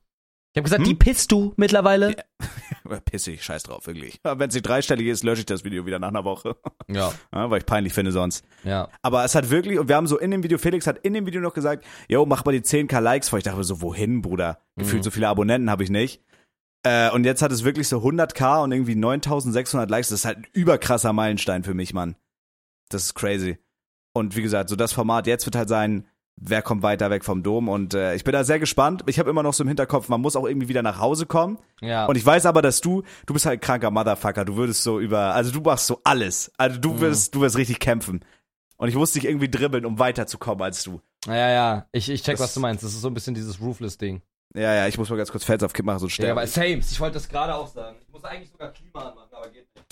[0.54, 0.86] Ich hab gesagt, Hm?
[0.88, 2.16] die pisst du mittlerweile.
[3.06, 4.20] Pissig, scheiß drauf, wirklich.
[4.24, 6.56] Wenn es nicht dreistellig ist, lösche ich das Video wieder nach einer Woche.
[6.88, 8.46] Ja, Ja, weil ich peinlich finde sonst.
[8.64, 8.88] ja.
[9.02, 11.26] Aber es hat wirklich, und wir haben so in dem Video, Felix hat in dem
[11.26, 13.38] Video noch gesagt, yo, mach mal die 10k Likes vor.
[13.40, 14.60] Ich dachte mir so, wohin, Bruder?
[14.78, 15.04] Gefühlt Mhm.
[15.04, 16.22] so viele Abonnenten habe ich nicht.
[16.84, 20.10] Äh, und jetzt hat es wirklich so 100k und irgendwie 9600 Likes.
[20.10, 22.16] Das ist halt ein überkrasser Meilenstein für mich, Mann.
[22.90, 23.58] Das ist crazy.
[24.14, 26.06] Und wie gesagt, so das Format jetzt wird halt sein,
[26.38, 27.70] wer kommt weiter weg vom Dom.
[27.70, 29.04] Und äh, ich bin da sehr gespannt.
[29.08, 31.58] Ich habe immer noch so im Hinterkopf, man muss auch irgendwie wieder nach Hause kommen.
[31.82, 32.06] Ja.
[32.06, 34.46] Und ich weiß aber, dass du, du bist halt ein kranker Motherfucker.
[34.46, 36.52] Du würdest so über, also du machst so alles.
[36.58, 36.82] Also Mhm.
[36.82, 38.24] du wirst, du wirst richtig kämpfen.
[38.78, 41.00] Und ich musste dich irgendwie dribbeln, um weiterzukommen als du.
[41.28, 41.86] ja, ja.
[41.94, 42.84] Ich, ich check, Das- was du meinst.
[42.84, 44.22] Das ist so ein bisschen dieses Roofless-Ding.
[44.54, 46.32] Ja, ja, ich muss mal ganz kurz Fans auf Kipp machen, so Ja, sterben.
[46.38, 47.98] aber Sames, ich wollte das gerade auch sagen.
[48.02, 49.86] Ich muss eigentlich sogar Klima anmachen, aber geht nicht.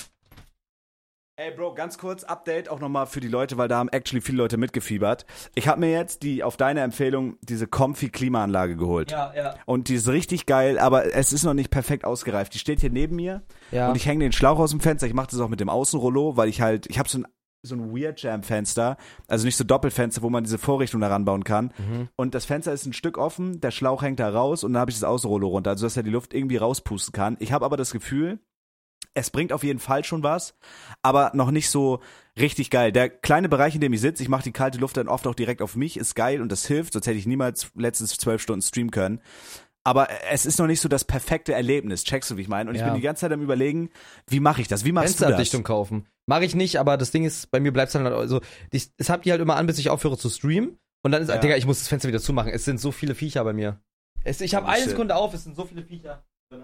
[1.35, 4.37] Ey, Bro, ganz kurz Update auch nochmal für die Leute, weil da haben actually viele
[4.37, 5.25] Leute mitgefiebert.
[5.55, 9.09] Ich habe mir jetzt die auf deine Empfehlung diese Comfy Klimaanlage geholt.
[9.09, 9.55] Ja, ja.
[9.65, 12.53] Und die ist richtig geil, aber es ist noch nicht perfekt ausgereift.
[12.53, 13.41] Die steht hier neben mir
[13.71, 13.89] Ja.
[13.89, 15.07] und ich hänge den Schlauch aus dem Fenster.
[15.07, 17.27] Ich mache das auch mit dem Außenrollo, weil ich halt, ich habe so ein
[17.65, 18.97] so ein Weird Jam Fenster,
[19.29, 21.71] also nicht so Doppelfenster, wo man diese Vorrichtung da ranbauen kann.
[21.77, 22.09] Mhm.
[22.17, 24.91] Und das Fenster ist ein Stück offen, der Schlauch hängt da raus und dann habe
[24.91, 27.37] ich das Außenrollo runter, also dass er die Luft irgendwie rauspusten kann.
[27.39, 28.39] Ich habe aber das Gefühl,
[29.13, 30.55] es bringt auf jeden Fall schon was,
[31.01, 31.99] aber noch nicht so
[32.39, 32.91] richtig geil.
[32.91, 35.35] Der kleine Bereich, in dem ich sitze, ich mache die kalte Luft dann oft auch
[35.35, 38.61] direkt auf mich, ist geil und das hilft, sonst hätte ich niemals letztens zwölf Stunden
[38.61, 39.21] streamen können.
[39.85, 42.69] Aber es ist noch nicht so das perfekte Erlebnis, checkst du, wie ich meine?
[42.69, 42.87] Und ich Ja.
[42.87, 43.89] bin die ganze Zeit am überlegen,
[44.27, 44.85] wie mache ich das?
[44.85, 45.17] Wie machst du das?
[45.19, 46.07] Fensterabdichtung kaufen.
[46.25, 48.39] Mache ich nicht, aber das Ding ist, bei mir bleibt es dann halt, also,
[48.71, 50.77] ich, es habt die halt immer an, bis ich aufhöre zu streamen.
[51.03, 51.37] Und dann ist, Ja.
[51.37, 52.53] Digga, ich muss das Fenster wieder zumachen.
[52.53, 53.81] Es sind so viele Viecher bei mir.
[54.23, 54.85] Es, ich habe Oh, eine.
[54.85, 56.23] Sekunde auf, es sind so viele Viecher.
[56.49, 56.63] drin.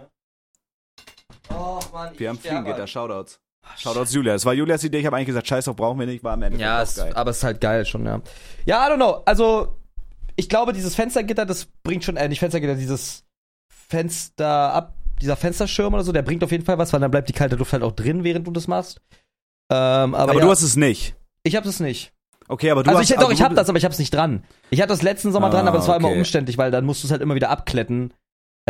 [1.49, 2.13] Oh, Mann.
[2.13, 2.87] ich Wir haben Fliegengitter.
[2.87, 3.39] Shoutouts.
[3.77, 4.33] Shoutouts Julia.
[4.33, 6.41] Das war Julias Idee, ich habe eigentlich gesagt, scheiß drauf, brauchen wir nicht, war am
[6.41, 7.11] Ende Ja, es, geil.
[7.13, 8.21] aber es ist halt geil schon, ja.
[8.65, 9.21] Ja, I don't know.
[9.25, 9.75] Also,
[10.35, 13.25] ich glaube, dieses Fenstergitter, das bringt schon, äh, nicht Fenstergitter, dieses
[13.71, 17.29] Fenster ab, dieser Fensterschirm oder so, der bringt auf jeden Fall was, weil dann bleibt
[17.29, 19.01] die kalte Luft halt auch drin, während du das machst.
[19.71, 21.15] Ähm, aber Aber ja, du hast es nicht.
[21.43, 22.13] ich hab das nicht.
[22.47, 23.99] Okay, aber du also hast ich, doch, also ich du- hab das, aber ich hab's
[23.99, 24.43] nicht dran.
[24.71, 26.17] Ich hatte das letzten Sommer Ah, dran, aber es war immer okay.
[26.17, 28.13] umständlich, weil dann musst du es halt immer wieder abkletten.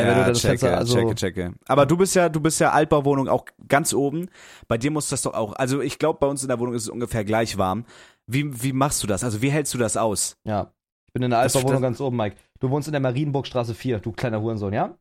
[0.05, 1.53] Ja, checke, Fenster, also, checke, checke.
[1.67, 4.29] Aber du bist ja, du bist ja Altbauwohnung auch ganz oben.
[4.67, 5.53] Bei dir muss das doch auch.
[5.53, 7.85] Also ich glaube, bei uns in der Wohnung ist es ungefähr gleich warm.
[8.27, 9.23] Wie, wie machst du das?
[9.23, 10.38] Also wie hältst du das aus?
[10.45, 10.71] ja.
[11.07, 12.35] Ich bin in der Altbauwohnung ganz oben, Mike.
[12.59, 14.95] Du wohnst in der Marienburgstraße 4, du kleiner Hurensohn, ja?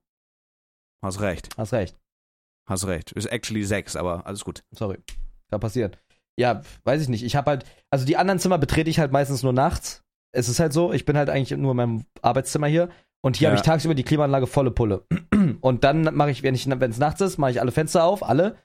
[1.04, 1.96] Hast recht, Hast recht.
[2.66, 3.12] hast recht.
[3.12, 4.62] Ist actually sechs, aber alles gut.
[4.70, 4.96] Sorry.
[5.50, 5.94] Kann passieren.
[6.38, 7.24] Ja, weiß ich nicht.
[7.24, 10.02] Ich habe halt, also die anderen Zimmer betrete ich halt meistens nur nachts.
[10.32, 12.88] Es ist halt so, ich bin halt eigentlich nur in meinem Arbeitszimmer hier
[13.22, 13.50] und hier Ja.
[13.50, 15.04] habe ich tagsüber die Klimaanlage volle Pulle.
[15.60, 18.56] Und dann mache ich, wenn ich, es nachts ist, mache ich alle Fenster auf, alle,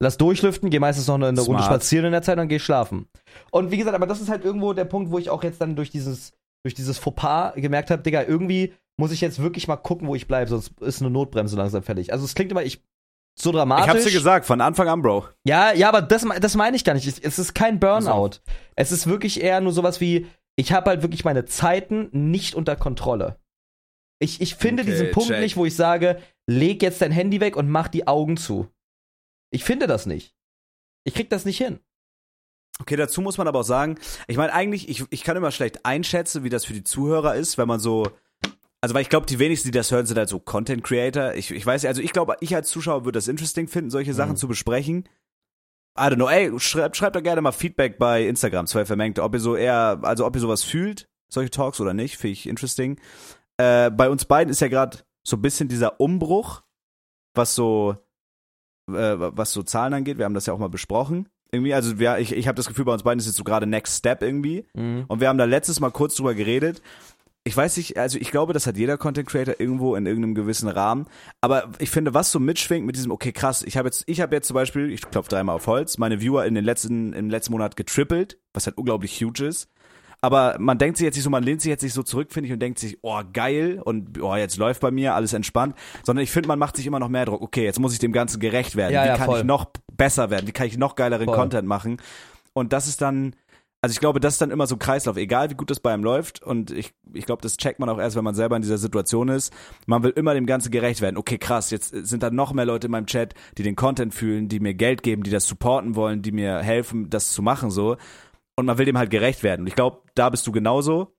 [0.00, 3.06] lass durchlüften, gehe meistens noch eine, eine Runde spazieren in der Zeit und gehe schlafen.
[3.50, 5.76] Und wie gesagt, aber das ist halt irgendwo der Punkt, wo ich auch jetzt dann
[5.76, 6.32] durch dieses,
[6.64, 10.26] durch dieses Fauxpas gemerkt habe, Digga, irgendwie muss ich jetzt wirklich mal gucken, wo ich
[10.26, 12.12] bleibe, sonst ist eine Notbremse langsam fällig.
[12.12, 12.82] Also es klingt immer, ich
[13.40, 13.86] so dramatisch.
[13.86, 15.26] Ich hab's dir gesagt, von Anfang an, Bro.
[15.46, 17.06] Ja, ja, aber das, das meine ich gar nicht.
[17.06, 18.40] Es- Es ist kein Burnout.
[18.76, 22.76] Es ist wirklich eher nur sowas wie, ich habe halt wirklich meine Zeiten nicht unter
[22.76, 23.36] Kontrolle.
[24.22, 25.40] Ich, ich finde Okay, diesen Punkt check.
[25.40, 28.68] nicht, wo ich sage, leg jetzt dein Handy weg und mach die Augen zu.
[29.50, 30.34] Ich finde das nicht.
[31.04, 31.80] Ich krieg das nicht hin.
[32.80, 35.84] Okay, dazu muss man aber auch sagen, ich meine eigentlich, ich, ich kann immer schlecht
[35.84, 38.06] einschätzen, wie das für die Zuhörer ist, wenn man so,
[38.80, 41.34] also weil ich glaube, die wenigsten, die das hören, sind halt so Content Creator.
[41.34, 44.32] Ich, ich weiß, also ich glaube, ich als Zuschauer würde das interesting finden, solche Sachen
[44.32, 44.36] Mhm.
[44.36, 45.08] zu besprechen.
[45.98, 49.34] I don't know, ey, schreibt, schreibt doch gerne mal Feedback bei Instagram, zwei Vermengte, ob
[49.34, 52.98] ihr so eher, also ob ihr sowas fühlt, solche Talks oder nicht, finde ich interesting.
[53.58, 56.62] Äh, bei uns beiden ist ja gerade so ein bisschen dieser Umbruch,
[57.34, 57.96] was so,
[58.90, 60.18] äh, was so Zahlen angeht.
[60.18, 61.28] Wir haben das ja auch mal besprochen.
[61.52, 63.66] Irgendwie, also wir, ich, ich habe das Gefühl, bei uns beiden ist jetzt so gerade
[63.66, 64.66] Next Step irgendwie.
[64.74, 65.04] Mhm.
[65.06, 66.80] Und wir haben da letztes Mal kurz drüber geredet.
[67.44, 70.68] Ich weiß nicht, also ich glaube, das hat jeder Content Creator irgendwo in irgendeinem gewissen
[70.68, 71.06] Rahmen.
[71.40, 74.34] Aber ich finde, was so mitschwingt mit diesem, okay, krass, ich habe jetzt, ich habe
[74.34, 77.52] jetzt zum Beispiel, ich klopfe dreimal auf Holz, meine Viewer in den letzten, im letzten
[77.52, 79.68] Monat getrippelt, was halt unglaublich huge ist.
[80.24, 82.46] Aber man denkt sich jetzt nicht so, man lehnt sich jetzt nicht so zurück, finde
[82.46, 85.74] ich, und denkt sich, oh, geil, und oh, jetzt läuft bei mir, alles entspannt.
[86.04, 87.42] Sondern ich finde, man macht sich immer noch mehr Druck.
[87.42, 88.94] Okay, jetzt muss ich dem Ganzen gerecht werden.
[88.94, 89.40] Ja, Wie ja, kann voll.
[89.40, 90.46] ich noch besser werden?
[90.46, 91.34] Wie kann ich noch geileren Voll.
[91.34, 91.96] Content machen?
[92.52, 93.34] Und das ist dann,
[93.80, 95.92] also ich glaube, das ist dann immer so ein Kreislauf, egal wie gut das bei
[95.92, 96.40] einem läuft.
[96.40, 99.28] Und ich, ich glaube, das checkt man auch erst, wenn man selber in dieser Situation
[99.28, 99.52] ist.
[99.86, 101.16] Man will immer dem Ganzen gerecht werden.
[101.16, 104.48] Okay, krass, jetzt sind da noch mehr Leute in meinem Chat, die den Content fühlen,
[104.48, 107.96] die mir Geld geben, die das supporten wollen, die mir helfen, das zu machen so.
[108.62, 109.62] Und man will dem halt gerecht werden.
[109.62, 111.16] Und ich glaube, da bist du genauso.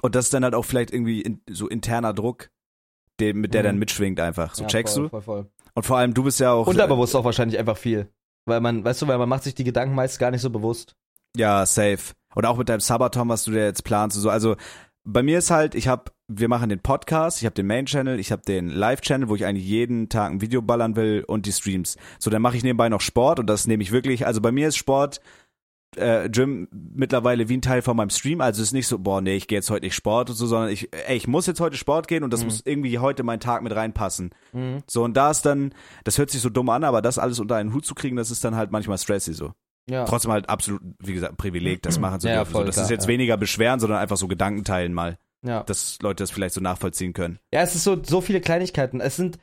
[0.00, 2.48] Und das ist dann halt auch vielleicht irgendwie in, so interner Druck,
[3.20, 3.66] dem, mit der Mhm.
[3.66, 4.54] dann mitschwingt einfach.
[4.54, 5.08] So Ja, checkst voll, du?
[5.10, 5.50] Voll, voll.
[5.74, 6.66] Und vor allem, du bist ja auch.
[6.66, 8.08] Unterbewusst auch wahrscheinlich einfach viel.
[8.46, 10.96] Weil man, weißt du, weil man macht sich die Gedanken meist gar nicht so bewusst.
[11.36, 12.14] Ja, safe.
[12.34, 14.30] Und auch mit deinem Sabaton, was du dir jetzt planst und so.
[14.30, 14.56] Also
[15.04, 18.32] bei mir ist halt, ich habe, wir machen den Podcast, ich habe den Main-Channel, ich
[18.32, 21.98] habe den Live-Channel, wo ich eigentlich jeden Tag ein Video ballern will und die Streams.
[22.18, 24.26] So, dann mache ich nebenbei noch Sport und das nehme ich wirklich.
[24.26, 25.20] Also bei mir ist Sport,
[25.96, 28.40] äh, Gym mittlerweile wie ein Teil von meinem Stream.
[28.40, 30.46] Also es ist nicht so, boah, nee, ich gehe jetzt heute nicht Sport und so,
[30.46, 32.46] sondern ich, ey, ich muss jetzt heute Sport gehen und das Mhm.
[32.46, 34.30] muss irgendwie heute meinen Tag mit reinpassen.
[34.86, 35.74] So, und da ist dann,
[36.04, 38.30] das hört sich so dumm an, aber das alles unter einen Hut zu kriegen, das
[38.30, 39.52] ist dann halt manchmal stressy so
[39.88, 40.04] Ja.
[40.04, 42.52] trotzdem halt absolut, wie gesagt, ein Privileg, das machen zu Ja, dürfen.
[42.52, 43.08] so, das klar, ist jetzt ja.
[43.08, 45.62] weniger beschweren, sondern einfach so Gedanken teilen mal, ja.
[45.64, 47.38] dass Leute das vielleicht so nachvollziehen können.
[47.52, 49.00] Ja, es ist so, so viele Kleinigkeiten.
[49.00, 49.38] Es sind.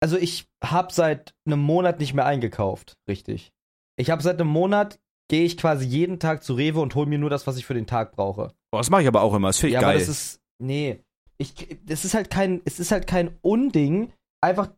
[0.00, 3.52] Also ich habe seit einem Monat nicht mehr eingekauft, richtig.
[3.96, 4.98] Ich habe seit einem Monat
[5.34, 7.74] gehe ich quasi jeden Tag zu Rewe und hole mir nur das, was ich für
[7.74, 8.52] den Tag brauche.
[8.70, 9.90] Boah, das mache ich aber auch immer, das finde ich ja, geil.
[9.90, 10.40] aber das ist.
[10.62, 11.02] Nee.
[11.38, 14.70] Ich, das ist halt kein, es ist halt kein Unding, einfach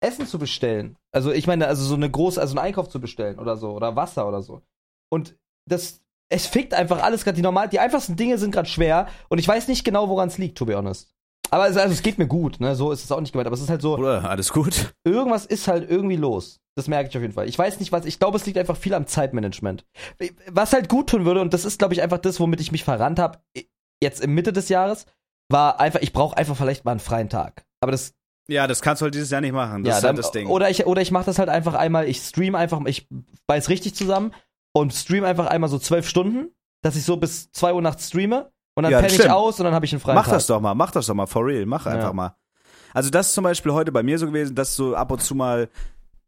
[0.00, 0.96] Essen zu bestellen.
[1.10, 3.96] Also ich meine, also so eine große, also einen Einkauf zu bestellen oder so, oder
[3.96, 4.62] Wasser oder so.
[5.10, 5.34] Und
[5.68, 7.34] das, es fickt einfach alles gerade.
[7.34, 10.38] Die normal, die einfachsten Dinge sind gerade schwer und ich weiß nicht genau, woran es
[10.38, 11.12] liegt, to be honest.
[11.50, 12.74] Aber es, also es geht mir gut, ne?
[12.74, 13.46] So ist es auch nicht gemeint.
[13.46, 14.94] Aber es ist halt so, Bruder, alles gut?
[15.04, 16.60] irgendwas ist halt irgendwie los.
[16.74, 17.48] Das merke ich auf jeden Fall.
[17.48, 18.04] Ich weiß nicht was.
[18.04, 19.86] Ich glaube, es liegt einfach viel am Zeitmanagement.
[20.50, 22.84] Was halt gut tun würde, und das ist, glaube ich, einfach das, womit ich mich
[22.84, 23.38] verrannt habe,
[24.02, 25.06] jetzt im Mitte des Jahres,
[25.48, 27.64] war einfach, ich brauche einfach vielleicht mal einen freien Tag.
[27.80, 28.12] Aber das,
[28.48, 29.84] Ja, das kannst du halt dieses Jahr nicht machen.
[29.84, 30.48] Das ja, ist dann, halt das Ding.
[30.48, 33.08] oder ich, oder ich mache das halt einfach einmal, ich stream einfach, ich
[33.46, 34.34] beiß richtig zusammen
[34.74, 36.50] und stream einfach einmal so zwölf Stunden,
[36.82, 39.64] dass ich so bis zwei Uhr nachts streame und dann Ja, penne ich aus und
[39.64, 40.34] dann habe ich einen freien mach Tag.
[40.34, 42.12] das doch mal, mach das doch mal, for real, mach einfach Ja.
[42.12, 42.36] mal.
[42.94, 45.34] Also das ist zum Beispiel heute bei mir so gewesen, dass so ab und zu
[45.34, 45.68] mal,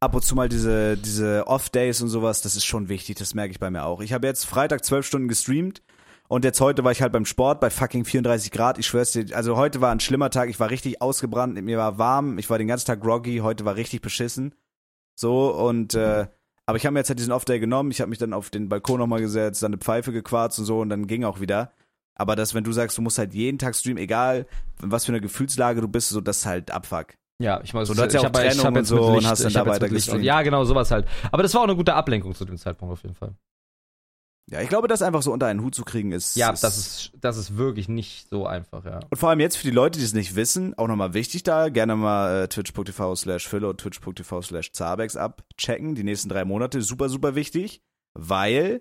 [0.00, 3.52] ab und zu mal diese, diese Off-Days und sowas, das ist schon wichtig, das merke
[3.52, 4.00] ich bei mir auch.
[4.00, 5.82] Ich habe jetzt Freitag zwölf Stunden gestreamt
[6.28, 8.78] und jetzt heute war ich halt beim Sport bei fucking 34 Grad.
[8.78, 11.96] Ich schwör's dir, also heute war ein schlimmer Tag, ich war richtig ausgebrannt, mir war
[11.98, 14.54] warm, ich war den ganzen Tag groggy, heute war richtig beschissen.
[15.14, 16.26] So und äh,
[16.66, 18.68] aber ich habe mir jetzt halt diesen Off-Day genommen, ich habe mich dann auf den
[18.68, 21.72] Balkon nochmal gesetzt, dann eine Pfeife gequarzt und so und dann ging auch wieder.
[22.18, 24.46] Aber das, wenn du sagst, du musst halt jeden Tag streamen, egal
[24.80, 27.14] was für eine Gefühlslage du bist, so das ist halt Abfuck.
[27.40, 29.14] Ja, ich muss So, du hattest ja ich auch hab- hab und jetzt so und
[29.14, 30.24] Licht- hast dann da jetzt weiter gestreamt.
[30.24, 31.06] Ja, genau, sowas halt.
[31.30, 33.34] Aber das war auch eine gute Ablenkung zu dem Zeitpunkt auf jeden Fall.
[34.50, 36.34] Ja, ich glaube, das einfach so unter einen Hut zu kriegen ist.
[36.34, 39.00] Ja, das ist, das ist wirklich nicht so einfach, ja.
[39.10, 41.68] Und vor allem jetzt für die Leute, die es nicht wissen, auch nochmal wichtig da,
[41.68, 46.80] gerne mal äh, twitch.tv slash Philo und twitch.tv slash Zabex abchecken, die nächsten drei Monate,
[46.80, 47.82] super, super wichtig,
[48.14, 48.80] weil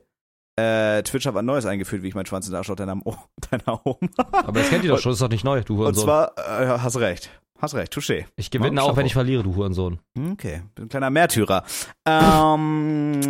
[0.58, 3.16] äh, Twitch hat was Neues eingeführt, wie ich meinen Schwanz in der Arschloch deiner, oh,
[3.52, 3.98] deiner Oma.
[4.32, 6.04] Aber das kennt ihr doch schon, das ist doch nicht neu, du Und Hurensohn.
[6.06, 8.26] zwar, äh, hast recht, hast recht, touché.
[8.36, 10.00] ich gewinne auch, wenn ich verliere, du Hurensohn.
[10.34, 11.64] Okay, bin ein kleiner Märtyrer.
[12.06, 13.22] ähm,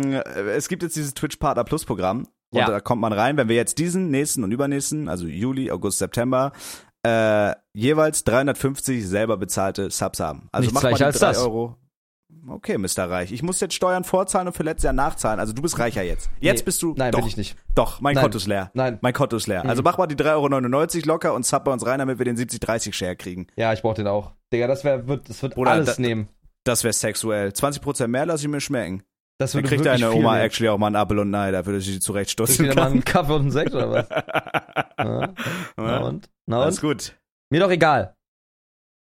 [0.54, 2.26] es gibt jetzt dieses Twitch Partner Plus Programm.
[2.50, 2.66] Und Ja.
[2.70, 6.52] da kommt man rein, wenn wir jetzt diesen, nächsten und übernächsten, also Juli, August, September,
[7.04, 10.48] äh, jeweils 350 selber bezahlte Subs haben.
[10.50, 11.42] Also Nichts macht die als 3 das.
[11.42, 11.76] Euro.
[12.48, 13.10] Okay, Mr.
[13.10, 13.32] Reich.
[13.32, 15.38] Ich muss jetzt Steuern vorzahlen und für letztes Jahr nachzahlen.
[15.40, 16.30] Also du bist reicher jetzt.
[16.40, 16.64] Jetzt Nee.
[16.64, 16.94] bist du.
[16.96, 17.56] Nein, doch, bin ich nicht.
[17.74, 18.22] Doch, mein Nein.
[18.22, 18.70] Konto ist leer.
[18.74, 18.98] Nein.
[19.02, 19.64] Mein Konto ist leer.
[19.64, 19.70] Mhm.
[19.70, 22.36] Also mach mal die 3,99 Euro locker und sub bei uns rein, damit wir den
[22.36, 23.46] 70-30-Share kriegen.
[23.56, 24.32] Ja, ich brauch den auch.
[24.52, 26.28] Digga, das wär, wird, das wird Bruder, alles da- nehmen.
[26.64, 27.50] Das wäre sexuell.
[27.50, 29.02] 20% mehr lasse ich mir schmecken.
[29.38, 30.44] Das Dann würde kriegt wirklich deine Oma nehmen.
[30.46, 32.82] actually auch mal einen Apfel und ein Ei, da würde sie Kriegst zurechtstutzen du wieder
[32.82, 34.08] mal einen Kaffee und einen Sekt oder was?
[34.98, 35.34] Na
[35.78, 36.28] Ja, und?
[36.46, 36.88] Na Alles und?
[36.90, 37.14] gut.
[37.50, 38.16] Mir doch egal.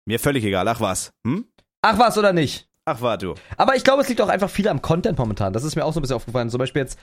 [0.06, 0.66] Mir völlig egal.
[0.66, 1.12] Ach was.
[1.26, 1.46] Hm?
[1.82, 2.67] Ach was oder nicht?
[2.88, 3.34] Ach war du.
[3.56, 5.52] Aber ich glaube, es liegt auch einfach viel am Content momentan.
[5.52, 6.48] Das ist mir auch so ein bisschen aufgefallen.
[6.48, 6.98] Zum Beispiel jetzt,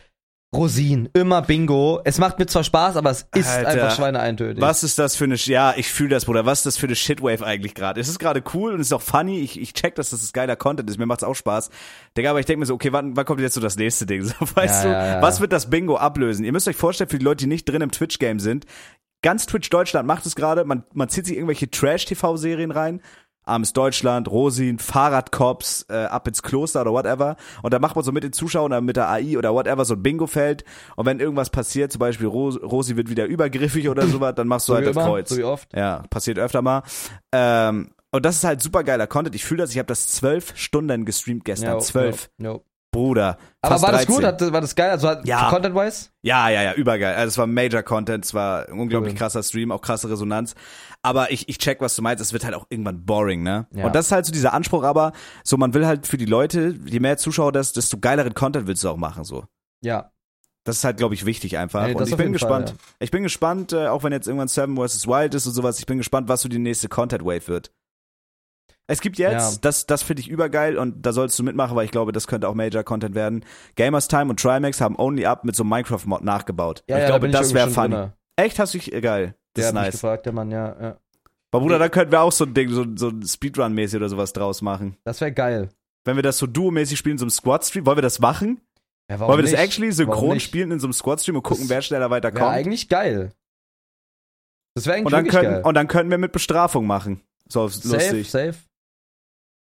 [0.55, 2.01] Rosin, immer Bingo.
[2.05, 4.61] Es macht mir zwar Spaß, aber es ist Alter, einfach schweineeintönig.
[4.61, 6.95] Was ist das für eine, ja, ich fühle das, Bruder, was ist das für eine
[6.95, 7.99] Shitwave eigentlich gerade?
[7.99, 10.55] Es ist gerade cool und es ist auch funny, ich, ich check, dass das geiler
[10.55, 11.69] Content ist, mir macht's auch Spaß.
[12.17, 14.23] Digga, aber ich denke mir so, okay, wann, wann kommt jetzt so das nächste Ding?
[14.23, 15.21] So, weißt Ja, du, ja, ja.
[15.21, 16.45] was wird das Bingo ablösen?
[16.45, 18.65] Ihr müsst euch vorstellen, für die Leute, die nicht drin im Twitch-Game sind,
[19.21, 23.01] ganz Twitch Deutschland macht es gerade, man, man zieht sich irgendwelche Trash-TV-Serien rein,
[23.45, 27.35] Armes Deutschland, Rosin, Fahrradcops, äh, ab ins Kloster oder whatever.
[27.61, 29.93] Und da macht man so mit den Zuschauern oder mit der AI oder whatever so
[29.93, 30.63] ein Bingo-Feld.
[30.95, 34.67] Und wenn irgendwas passiert, zum Beispiel Ros Rosi wird wieder übergriffig oder sowas, dann machst
[34.67, 35.29] du so halt das immer, Kreuz.
[35.29, 35.75] so wie oft.
[35.75, 36.83] Ja, passiert öfter mal.
[37.31, 39.35] Ähm, und das ist halt super geiler Content.
[39.35, 41.81] Ich fühle das, ich habe das zwölf Stunden gestreamt gestern.
[41.81, 42.29] Zwölf.
[42.37, 42.59] ja, ja.
[42.95, 43.37] Bruder.
[43.61, 44.15] Aber war das 13.
[44.15, 44.23] gut?
[44.23, 44.89] Hat, war das geil?
[44.89, 45.49] Also hat, Ja.
[45.49, 46.09] Content-wise?
[46.21, 47.15] Ja, ja, ja, übergeil.
[47.15, 49.19] Also es war Major Content, es war ein unglaublich Cool.
[49.19, 50.55] krasser Stream, auch krasse Resonanz.
[51.01, 53.67] Aber ich, ich check, was du meinst, es wird halt auch irgendwann boring, ne?
[53.71, 53.85] Ja.
[53.85, 55.11] Und das ist halt so dieser Anspruch, aber
[55.43, 58.83] so man will halt für die Leute, je mehr Zuschauer das, desto geileren Content willst
[58.83, 59.45] du auch machen, so.
[59.81, 60.11] Ja.
[60.63, 61.85] Das ist halt, glaube ich, wichtig einfach.
[61.85, 62.75] Nee, das und ich bin jeden Fall, gespannt.
[62.99, 65.05] Ich bin gespannt, äh, auch wenn jetzt irgendwann Seven vs.
[65.07, 67.71] Wild ist und sowas, ich bin gespannt, was so die nächste Content Wave wird.
[68.87, 69.59] Es gibt jetzt, Ja.
[69.61, 72.47] das, das finde ich übergeil und da sollst du mitmachen, weil ich glaube, das könnte
[72.47, 73.43] auch Major Content werden.
[73.75, 76.83] Gamers Time und Trimax haben Only Up mit so einem Minecraft-Mod nachgebaut.
[76.87, 77.89] Ja, ich ja, glaube, da das wäre funny.
[77.95, 78.13] drinne.
[78.35, 79.35] Echt, hast du dich, geil.
[79.53, 79.91] Das Der ist nice.
[79.93, 80.97] gefragt, der Mann, ja, ja.
[81.51, 84.33] Aber Bruder, da könnten wir auch so ein Ding, so, so ein Speedrun-mäßig oder sowas
[84.33, 84.97] draus machen.
[85.05, 85.69] Das wäre geil.
[86.03, 88.59] Wenn wir das so duo-mäßig spielen, in so einem Squad-Stream, wollen wir das machen?
[89.09, 89.61] Ja, warum Wollen wir das nicht?
[89.61, 92.51] actually Warum synchron spielen in so einem Squad-Stream und gucken, Das wer schneller Wäre weiterkommt?
[92.51, 93.31] eigentlich geil.
[94.75, 95.63] Das wäre eigentlich Und dann, wirklich können, geil.
[95.63, 97.21] und dann könnten wir mit Bestrafung machen.
[97.47, 98.29] So safe, lustig.
[98.29, 98.55] safe.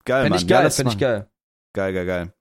[0.07, 0.45] Geil, Fände Mann.
[0.45, 1.27] ich Ja, geil, lass fände ich geil.
[1.75, 2.33] Geil, geil, geil.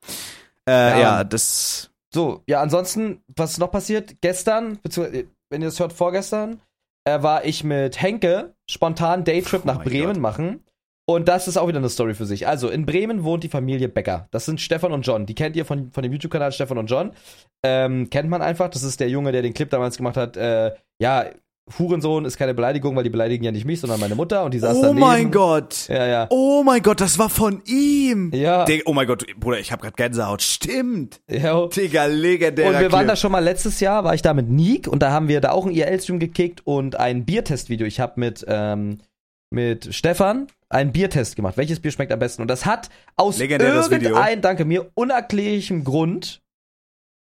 [0.67, 0.99] Äh, ja.
[0.99, 1.23] Ja.
[1.25, 1.91] das.
[2.13, 4.15] So, ja, ansonsten, was ist noch passiert?
[4.21, 6.61] Gestern, beziehungsweise, wenn ihr das hört, vorgestern,
[7.03, 10.21] äh, war ich mit Henke spontan Daytrip Oh nach Bremen Gott.
[10.21, 10.61] machen.
[11.07, 12.47] Und das ist auch wieder eine Story für sich.
[12.47, 14.27] Also, in Bremen wohnt die Familie Becker.
[14.31, 15.25] Das sind Stefan und John.
[15.27, 17.11] Die kennt ihr von, von dem YouTube-Kanal Stefan und John.
[17.63, 18.69] Ähm, kennt man einfach.
[18.69, 20.35] Das ist der Junge, der den Clip damals gemacht hat.
[20.37, 21.25] Äh, ja,
[21.79, 24.43] Hurensohn ist keine Beleidigung, weil die beleidigen ja nicht mich, sondern meine Mutter.
[24.43, 24.99] Und die saß Oh daneben.
[24.99, 25.87] mein Gott.
[25.87, 26.27] Ja, ja.
[26.29, 28.31] Oh mein Gott, das war von ihm.
[28.33, 28.65] Ja.
[28.65, 30.43] Digga, oh mein Gott, Bruder, ich hab grad Gänsehaut.
[30.43, 31.21] Stimmt.
[31.27, 31.65] ja.
[31.67, 34.87] Digga, legendärer Und wir waren da schon mal letztes Jahr, war ich da mit Neek
[34.87, 37.87] und da haben wir da auch ein IRL-Stream gekickt und ein Biertest-Video.
[37.87, 38.99] Ich habe mit, ähm,
[39.49, 41.57] mit Stefan einen Biertest gemacht.
[41.57, 42.41] Welches Bier schmeckt am besten?
[42.43, 44.09] Und das hat aus Legendäres Video.
[44.09, 46.41] irgendein, danke mir, unerklärlichem Grund,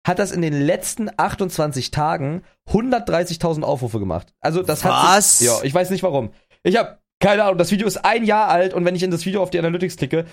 [0.07, 4.35] hat das in den letzten 28 Tagen 130.000 Aufrufe gemacht.
[4.41, 5.41] Also das hat Was?
[5.41, 6.31] ja, ich weiß nicht warum.
[6.63, 9.25] Ich habe keine Ahnung, das Video ist ein Jahr alt und wenn ich in das
[9.25, 10.27] Video auf die Analytics klicke,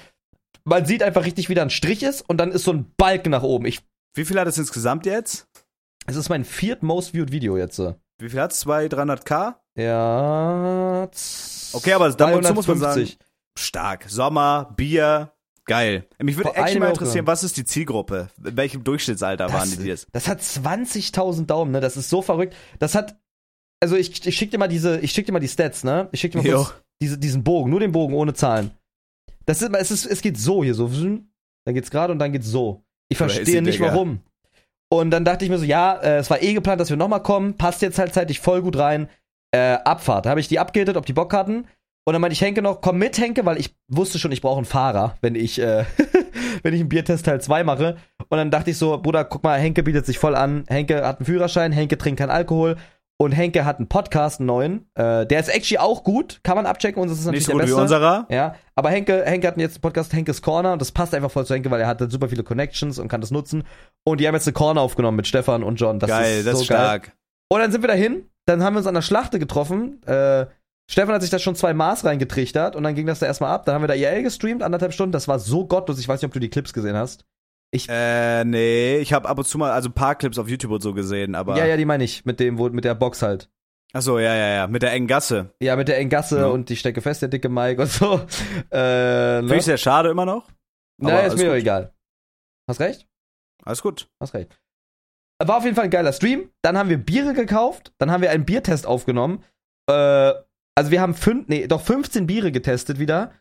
[0.63, 3.31] man sieht einfach richtig, wie da ein Strich ist und dann ist so ein Balken
[3.31, 3.65] nach oben.
[3.65, 3.79] Ich
[4.13, 5.47] Wie viel hat es insgesamt jetzt?
[6.07, 7.79] es ist mein viert most viewed Video jetzt.
[8.19, 8.60] Wie viel hat's?
[8.62, 9.55] 200, 300k?
[9.75, 11.10] Ja.
[11.73, 13.17] Okay, aber dazu muss man sagen, 250.
[13.57, 14.05] stark.
[14.10, 15.31] Sommer, Bier,
[15.71, 16.05] geil.
[16.19, 18.29] Mich würde echt mal interessieren, was ist die Zielgruppe?
[18.43, 20.07] In welchem Durchschnittsalter waren die jetzt?
[20.12, 21.79] das hat 20.000 Daumen, ne?
[21.79, 22.55] Das ist so verrückt.
[22.79, 23.17] Das hat.
[23.79, 26.07] Also ich, ich schick dir mal diese, ich schick dir mal die Stats, ne?
[26.12, 26.57] Ich schick dir mal Jo.
[26.57, 28.71] kurz diese, diesen Bogen, nur den Bogen ohne Zahlen.
[29.45, 32.47] Das ist, es ist, es geht so hier so, dann geht's gerade und dann geht's
[32.47, 32.84] so.
[33.10, 33.91] Ich verstehe nicht Digga.
[33.91, 34.21] warum.
[34.89, 37.23] Und dann dachte ich mir so, ja, äh, es war eh geplant, dass wir nochmal
[37.23, 39.10] kommen, passt jetzt halt zeitlich voll gut rein.
[39.53, 40.25] Äh, Abfahrt.
[40.25, 41.65] Da habe ich die abgehittet, ob die Bock hatten.
[42.03, 44.57] Und dann meinte ich Henke noch, komm mit, Henke, weil ich wusste schon, ich brauche
[44.57, 45.85] einen Fahrer, wenn ich, äh,
[46.63, 47.97] wenn ich einen Biertest Teil 2 mache.
[48.29, 50.63] Und dann dachte ich so, Bruder, guck mal, Henke bietet sich voll an.
[50.67, 52.77] Henke hat einen Führerschein, Henke trinkt keinen Alkohol.
[53.17, 54.89] Und Henke hat einen Podcast, einen neuen.
[54.95, 57.57] Äh, der ist actually auch gut, kann man abchecken und das ist natürlich Nicht so
[57.59, 57.95] der gut wie beste.
[57.97, 58.25] unserer?
[58.31, 61.45] Ja, aber Henke, Henke hat jetzt einen Podcast Henkes Corner und das passt einfach voll
[61.45, 63.63] zu Henke, weil er hat dann super viele Connections und kann das nutzen.
[64.05, 65.99] Und die haben jetzt eine Corner aufgenommen mit Stefan und John.
[65.99, 66.77] Das geil, ist das so ist geil.
[66.79, 67.11] stark.
[67.47, 70.01] Und dann sind wir dahin, dann haben wir uns an der Schlachte getroffen.
[70.07, 70.47] Äh,
[70.91, 73.65] Stefan hat sich da schon zwei Maß reingetrichtert und dann ging das da erstmal ab.
[73.65, 75.13] Dann haben wir da IL gestreamt, anderthalb Stunden.
[75.13, 75.99] Das war so gottlos.
[75.99, 77.23] Ich weiß nicht, ob du die Clips gesehen hast.
[77.88, 80.82] Äh, nee, ich habe ab und zu mal, also ein paar Clips auf YouTube und
[80.82, 81.58] so gesehen, aber.
[81.58, 82.25] Ja, ja, die meine ich.
[82.25, 83.49] Mit dem, wo, mit der Box halt.
[83.93, 85.54] Achso, ja, ja, ja, mit der engen Gasse.
[85.62, 86.47] Ja, mit der Engasse Ja.
[86.47, 88.15] und die stecke fest, der dicke Mike und so.
[88.69, 89.62] Äh, Finde ich ne?
[89.62, 90.49] sehr schade immer noch.
[90.97, 91.93] Naja, ist mir doch egal.
[92.69, 93.08] Hast recht?
[93.63, 94.10] Alles gut.
[94.19, 94.60] Hast recht.
[95.41, 96.49] War auf jeden Fall ein geiler Stream.
[96.62, 97.93] Dann haben wir Biere gekauft.
[97.97, 99.43] Dann haben wir einen Biertest aufgenommen.
[99.89, 100.34] Äh,
[100.75, 103.31] also wir haben fünf, nee, doch 15 Biere getestet wieder.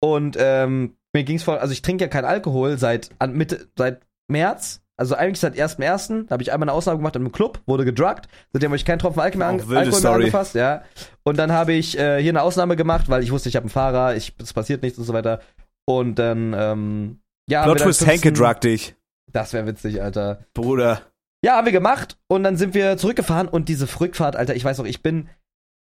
[0.00, 4.02] Und ähm, mir ging's voll, also ich trinke ja keinen Alkohol seit an Mitte, seit
[4.28, 4.82] März.
[4.96, 6.26] Also eigentlich seit 1.1.
[6.26, 8.28] Da habe ich einmal eine Ausnahme gemacht in einem Club, wurde gedruckt.
[8.52, 10.84] Seitdem habe ich keinen Tropfen Alkohol an, Alkohol mehr angefasst, ja.
[11.24, 13.70] Und dann habe ich äh, hier eine Ausnahme gemacht, weil ich wusste, ich habe einen
[13.70, 15.40] Fahrer, ich, es passiert nichts und so weiter.
[15.84, 17.64] Und dann, ähm, ja.
[17.64, 18.94] Plot Twist, Henke 15 drug dich.
[19.32, 20.44] Das wäre witzig, Alter.
[20.54, 21.00] Bruder.
[21.44, 24.78] Ja, haben wir gemacht und dann sind wir zurückgefahren und diese Rückfahrt, Alter, ich weiß
[24.78, 25.28] noch, ich bin,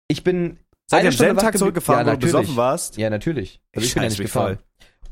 [0.09, 2.97] ich bin Seid ihr am selben Tag zurückgefahren, ja, wo du besoffen warst?
[2.97, 3.61] Ja, natürlich.
[3.75, 4.59] Also Ich ich bin ja nicht gefahren.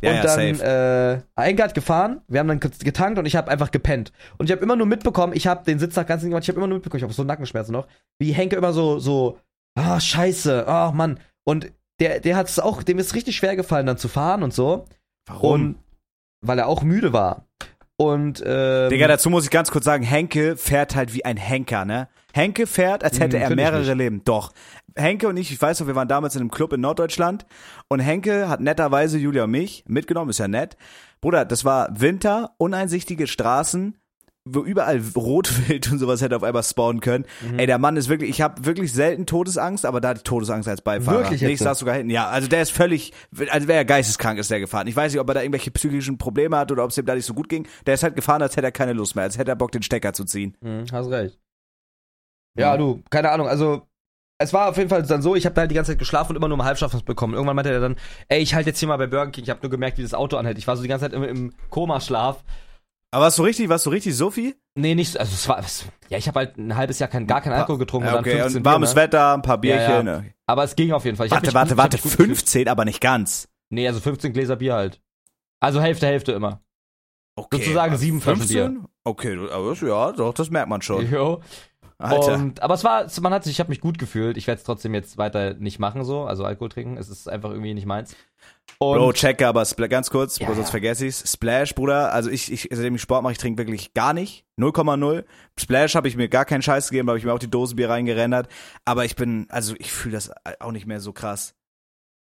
[0.03, 1.23] Ja, und ja, dann safe.
[1.37, 4.13] äh, hat gefahren, wir haben dann getankt und ich habe einfach gepennt.
[4.37, 6.59] Und ich habe immer nur mitbekommen, ich habe den Sitztag ganz nicht gemacht, ich habe
[6.59, 7.87] immer nur mitbekommen, ich habe so Nackenschmerzen noch,
[8.19, 9.39] wie Henke immer so, so,
[9.77, 11.21] ah, scheiße, ah, Mann.
[11.45, 14.53] Und der, der hat es auch, dem ist richtig schwer gefallen, dann zu fahren und
[14.53, 14.87] so.
[15.27, 15.53] Warum?
[15.53, 15.79] Und
[16.41, 17.47] weil er auch müde war.
[17.97, 21.85] Und ähm, Digga, dazu muss ich ganz kurz sagen, Henke fährt halt wie ein Henker,
[21.85, 22.09] ne?
[22.33, 23.95] Henke fährt, als hätte Hm, er mehrere.
[23.95, 24.23] Leben.
[24.25, 24.53] Doch.
[24.97, 27.47] Henke und ich, ich weiß noch, wir waren damals in einem Club in Norddeutschland
[27.89, 30.77] und Henke hat netterweise Julia und mich mitgenommen, ist ja nett.
[31.21, 33.97] Bruder, das war Winter, uneinsichtige Straßen,
[34.45, 37.25] wo überall Rotwild und sowas hätte auf einmal spawnen können.
[37.49, 37.59] Mhm.
[37.61, 40.69] Ey, der Mann ist wirklich, ich habe wirklich selten Todesangst, aber da hatte ich Todesangst
[40.69, 41.21] als Beifahrer.
[41.21, 42.11] Wirklich Nee, ich saß sogar hinten.
[42.11, 43.13] Ja, also der ist völlig,
[43.51, 44.89] als wäre er geisteskrank ist der gefahren.
[44.89, 47.15] Ich weiß nicht, ob er da irgendwelche psychischen Probleme hat oder ob es ihm da
[47.15, 47.67] nicht so gut ging.
[47.87, 49.83] Der ist halt gefahren, als hätte er keine Lust mehr, als hätte er Bock, den
[49.83, 50.57] Stecker zu ziehen.
[50.61, 51.39] Hm, hast recht.
[52.59, 53.87] Ja, du, keine Ahnung, also
[54.39, 56.33] es war auf jeden Fall dann so, ich habe da halt die ganze Zeit geschlafen
[56.33, 57.35] und immer nur im Halbschlaf bekommen.
[57.35, 57.97] Irgendwann meinte er dann,
[58.29, 60.15] ey, ich halte jetzt hier mal bei Burger King, ich habe nur gemerkt, wie das
[60.15, 60.59] Auto anhält.
[60.59, 62.43] Ich war so die ganze Zeit im, im Komaschlaf.
[63.13, 64.57] Aber warst du richtig, warst du richtig, Sophie?
[64.75, 67.27] Nee, nicht, so- also es war, es, ja, ich habe halt ein halbes Jahr kein,
[67.27, 69.07] gar keinen Alkohol getrunken Ja, und dann okay, 15 und warmes Bier, ne?
[69.07, 69.81] Wetter, ein paar Bierchen.
[69.83, 70.03] Ja, ja.
[70.03, 70.35] ne?
[70.47, 71.27] Aber es ging auf jeden Fall.
[71.27, 72.39] Ich Warte, mich warte, warte, ich hab mich gut gefühlt.
[72.39, 73.49] 15, aber nicht ganz.
[73.71, 75.01] Nee, also 15 Gläser Bier halt.
[75.61, 76.63] Also Hälfte, Hälfte immer.
[77.37, 77.59] Okay.
[77.59, 78.87] Sozusagen sieben Flaschen 15?
[79.05, 81.09] Okay, aber das- ja, doch, das merkt man schon.
[81.11, 81.41] Jo.
[82.03, 82.35] Alter.
[82.35, 84.37] Und, aber es war, man hat sich, ich habe mich gut gefühlt.
[84.37, 86.97] Ich werde es trotzdem jetzt weiter nicht machen so, also Alkohol trinken.
[86.97, 88.17] Es ist einfach irgendwie nicht meins.
[88.79, 90.71] Und Bro, checke, aber Spl ganz kurz, Ja, sonst ja.
[90.71, 91.31] vergesse ich's.
[91.31, 94.45] Splash, Bruder, also ich, ich, seitdem ich Sport mache, ich trinke wirklich gar nicht.
[94.59, 95.25] 0,0.
[95.59, 98.49] Splash habe ich mir gar keinen Scheiß gegeben, habe ich mir auch die Dosenbier reingerendert.
[98.85, 101.55] Aber ich bin, also ich fühle das auch nicht mehr so krass.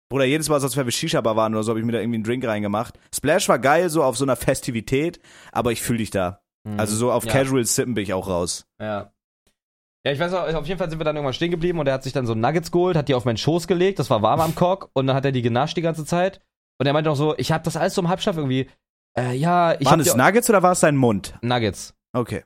[0.09, 2.23] Bruder, jedes Mal, als wir Shisha-Bar waren oder so, habe ich mir da irgendwie einen
[2.23, 2.97] Drink reingemacht.
[3.13, 5.19] Splash war geil, so auf so einer Festivität,
[5.51, 6.41] aber ich fühle dich da.
[6.63, 6.79] Mhm.
[6.79, 7.31] Also so auf ja.
[7.31, 8.65] Casual Sippen bin ich auch raus.
[8.79, 9.11] Ja.
[10.07, 11.95] Ja, ich weiß auch, auf jeden Fall sind wir dann irgendwann stehen geblieben und er
[11.95, 14.39] hat sich dann so Nuggets geholt, hat die auf meinen Schoß gelegt, das war warm
[14.39, 16.39] am Cock und dann hat er die genascht die ganze Zeit.
[16.77, 18.69] Und er meinte auch so, ich hab das alles so im Halbschlaf irgendwie.
[19.19, 21.33] Äh, ja, ich Waren es Nuggets oder war es dein Mund?
[21.41, 21.93] Nuggets.
[22.13, 22.45] Okay.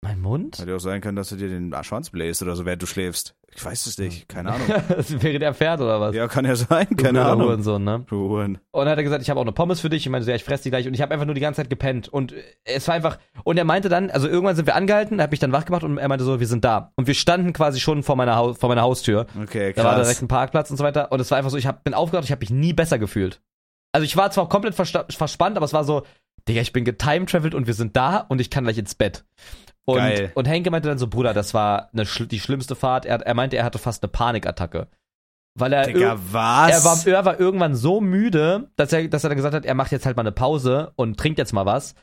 [0.00, 0.58] Mein Mund?
[0.60, 3.34] Hätte auch sein können, dass du dir den Schwanz bläst oder so, während du schläfst.
[3.52, 4.68] Ich weiß es nicht, keine Ahnung.
[4.68, 6.14] Wäre der Pferd oder was?
[6.14, 7.48] ja, kann ja sein, keine Ahnung.
[7.48, 8.04] Hurensohn, ne?
[8.06, 8.58] Du Huren.
[8.70, 10.06] Und dann hat er gesagt, ich habe auch eine Pommes für dich.
[10.06, 10.86] Ich meinte so, ja, ich fress die gleich.
[10.86, 12.08] Und ich habe einfach nur die ganze Zeit gepennt.
[12.08, 12.32] Und
[12.64, 15.40] es war einfach, und er meinte dann, also irgendwann sind wir angehalten, er hat mich
[15.40, 16.92] dann wach gemacht und er meinte so, wir sind da.
[16.94, 19.26] Und wir standen quasi schon vor meiner, Haus, vor meiner Haustür.
[19.42, 20.06] Okay, Da war krass.
[20.06, 21.10] direkt ein Parkplatz und so weiter.
[21.10, 23.40] Und es war einfach so, ich hab, bin aufgewacht, ich habe mich nie besser gefühlt.
[23.92, 26.04] Also ich war zwar komplett verspannt, aber es war so,
[26.46, 29.24] Digga, ich bin getimtraveled und wir sind da und ich kann gleich ins Bett.
[29.88, 30.32] Und, Geil.
[30.34, 33.06] und Henke meinte dann so, Bruder, das war eine, die schlimmste Fahrt.
[33.06, 34.86] Er, er meinte, er hatte fast eine Panikattacke.
[35.54, 39.38] Weil er, Digga, er, war, er war irgendwann so müde, dass er, dass er dann
[39.38, 41.94] gesagt hat, er macht jetzt halt mal eine Pause und trinkt jetzt mal was.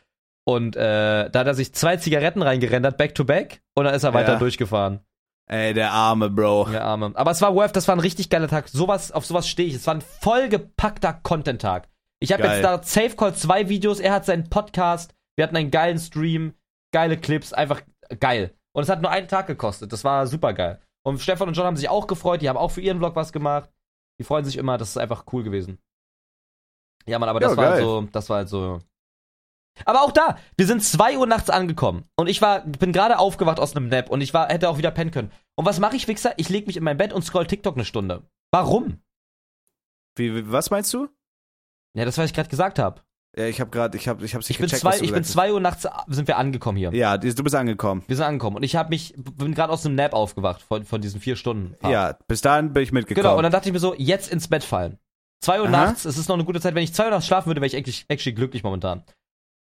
[0.46, 4.04] Und äh, da hat er sich zwei Zigaretten reingerendert, back to back, und dann ist
[4.04, 4.40] er weiter Ja.
[4.40, 5.02] durchgefahren.
[5.48, 6.70] Ey, der arme Bro.
[6.72, 7.12] Der Arme.
[7.14, 8.68] Aber es war worth, das war ein richtig geiler Tag.
[8.68, 9.76] Sowas, auf sowas stehe ich.
[9.76, 11.88] Es war ein vollgepackter Content-Tag.
[12.20, 15.70] Ich habe jetzt da Safe Call zwei Videos, er hat seinen Podcast, wir hatten einen
[15.70, 16.56] geilen Stream,
[16.96, 17.82] geile Clips, einfach
[18.22, 18.56] geil.
[18.74, 19.92] Und es hat nur einen Tag gekostet.
[19.92, 20.82] Das war super geil.
[21.06, 23.34] Und Stefan und John haben sich auch gefreut, die haben auch für ihren Vlog was
[23.34, 23.70] gemacht.
[24.18, 25.78] Die freuen sich immer, das ist einfach cool gewesen.
[27.06, 28.80] Ja, Mann, aber das Ja, war halt so, das war halt so.
[29.84, 33.60] Aber auch da, wir sind 2 Uhr nachts angekommen und ich war, bin gerade aufgewacht
[33.60, 35.34] aus einem Nap und ich war, hätte auch wieder pennen können.
[35.56, 36.34] Und was mache ich, Wichser?
[36.38, 38.24] Ich leg mich in mein Bett und scroll TikTok eine Stunde.
[38.54, 39.02] Warum?
[40.18, 41.10] Wie, was meinst du?
[41.94, 43.02] Ja, das, was ich gerade gesagt habe.
[43.38, 45.12] Ja, ich hab grad, ich hab, ich nicht Ich bin gecheckt, zwei, was du ich
[45.12, 46.94] bin zwei Uhr nachts sind wir angekommen hier.
[46.94, 48.04] Ja, du bist angekommen.
[48.08, 51.02] Wir sind angekommen und ich habe mich, bin gerade aus einem Nap aufgewacht von, von
[51.02, 51.76] diesen vier Stunden.
[51.82, 51.92] Fahrt.
[51.92, 53.24] Ja, bis dahin bin ich mitgekommen.
[53.24, 55.00] Genau, und dann dachte ich mir so, jetzt ins Bett fallen.
[55.42, 55.86] Zwei Uhr Aha.
[55.86, 56.76] nachts, es ist noch eine gute Zeit.
[56.76, 59.04] Wenn ich zwei Uhr nachts schlafen würde, wäre ich actually, actually glücklich momentan.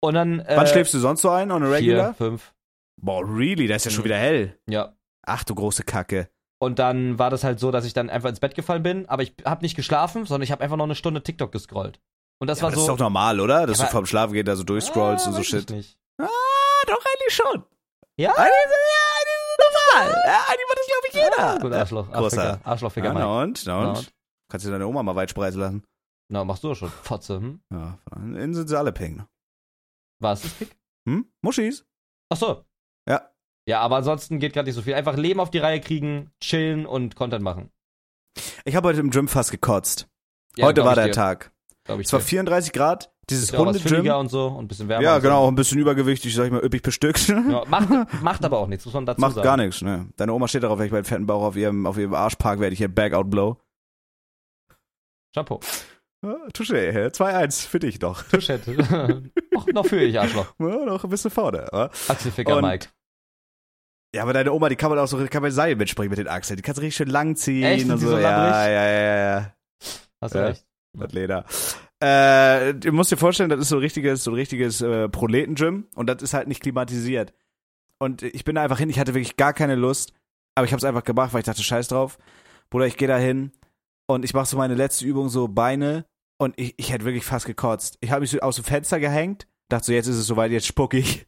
[0.00, 0.40] Und dann.
[0.40, 2.14] Äh, Wann schläfst du sonst so ein, on a regular?
[2.14, 2.54] Vier, fünf.
[3.02, 3.66] Boah, really?
[3.66, 4.06] Da ist ja schon Mhm.
[4.06, 4.56] wieder hell.
[4.70, 4.94] Ja.
[5.26, 6.28] Ach du große Kacke.
[6.58, 9.22] Und dann war das halt so, dass ich dann einfach ins Bett gefallen bin, aber
[9.22, 12.00] ich habe nicht geschlafen, sondern ich habe einfach noch eine Stunde TikTok gescrollt.
[12.38, 12.92] Und das Ja, war aber das so.
[12.92, 13.66] ist doch normal, oder?
[13.66, 15.70] Dass Ja, du vorm Schlafen geht, da so durchscrollst Ah, und so weiß shit.
[15.70, 15.98] ich Nicht.
[16.20, 16.26] Ah,
[16.86, 17.64] doch eigentlich schon.
[18.18, 18.30] Ja?
[18.32, 18.72] Eigentlich ist
[19.96, 20.22] ja, normal.
[20.26, 21.38] Ja, eigentlich macht das, glaube ich, jeder.
[21.38, 22.06] Ah, gut, Arschloch.
[22.12, 22.18] Großer.
[22.42, 22.66] Arschlochficker.
[22.70, 23.24] Arschlochficker, Ja, Mike.
[23.26, 23.62] na und?
[23.66, 23.98] Na Na und?
[23.98, 24.12] und?
[24.50, 25.84] Kannst du deine Oma mal weit spreisen lassen?
[26.28, 26.90] Na, machst du doch schon.
[26.90, 27.60] Fotze, hm?
[27.72, 29.24] Ja, von innen sind sie alle pink.
[30.20, 30.76] War es das Pick?
[31.08, 31.30] Hm?
[31.42, 31.84] Muschis?
[32.30, 32.64] Ach so.
[33.08, 33.30] Ja.
[33.68, 34.94] Ja, aber ansonsten geht gerade nicht so viel.
[34.94, 37.70] Einfach Leben auf die Reihe kriegen, chillen und Content machen.
[38.64, 40.08] Ich habe heute im Gym fast gekotzt.
[40.56, 41.12] Ja, heute war der dir.
[41.12, 41.52] Tag.
[41.86, 42.26] Glaub ich Es war dir.
[42.26, 43.12] 34 Grad.
[43.28, 43.80] Dieses Ist Hunde-Gym.
[43.88, 45.02] fülliger und so und ein bisschen wärmer.
[45.02, 45.22] Ja, so.
[45.22, 47.26] genau, auch ein bisschen übergewichtig, sag ich mal, üppig bestückt.
[47.28, 47.88] Ja, macht,
[48.22, 49.44] macht aber auch nichts, muss man dazu Macht sagen.
[49.44, 50.08] gar nichts, ne?
[50.16, 52.60] Deine Oma steht darauf, wenn ich meinen fetten Bauch auf ihrem, auf ihrem Arsch park,
[52.60, 53.56] werde ich hier Back-Out blow.
[55.34, 55.60] Chapeau.
[56.24, 57.06] Ja, Touché, hä?
[57.08, 58.22] 2-1 für dich doch.
[58.30, 58.72] Tuschette.
[59.52, 60.54] noch, noch für ich, Arschloch.
[60.58, 61.70] Ja, noch ein bisschen vorne.
[62.08, 62.88] Achselficker, Und- Mike.
[64.14, 66.28] Ja, aber deine Oma, die kann man auch so, kann man Seil mitspringen mit den
[66.28, 66.56] Achseln.
[66.56, 67.90] Die kannst du richtig schön lang ziehen Echt?
[67.90, 68.08] Und so.
[68.10, 69.52] so ja, ja, ja, ja.
[70.22, 70.46] Hast du Ja.
[70.46, 70.64] recht.
[70.98, 71.44] Das Leder.
[72.00, 75.86] Äh, du musst dir vorstellen, das ist so ein richtiges, so ein richtiges äh, Proleten-Gym
[75.94, 77.32] und das ist halt nicht klimatisiert.
[77.98, 80.12] Und ich bin da einfach hin, ich hatte wirklich gar keine Lust,
[80.54, 82.18] aber ich habe es einfach gemacht, weil ich dachte, scheiß drauf.
[82.68, 83.52] Bruder, ich gehe da hin
[84.06, 86.04] und ich mache so meine letzte Übung, so Beine
[86.38, 87.96] und ich, ich hätte wirklich fast gekotzt.
[88.00, 90.66] Ich habe mich so aus dem Fenster gehängt, dachte so, jetzt ist es soweit, jetzt
[90.66, 91.26] spuck ich.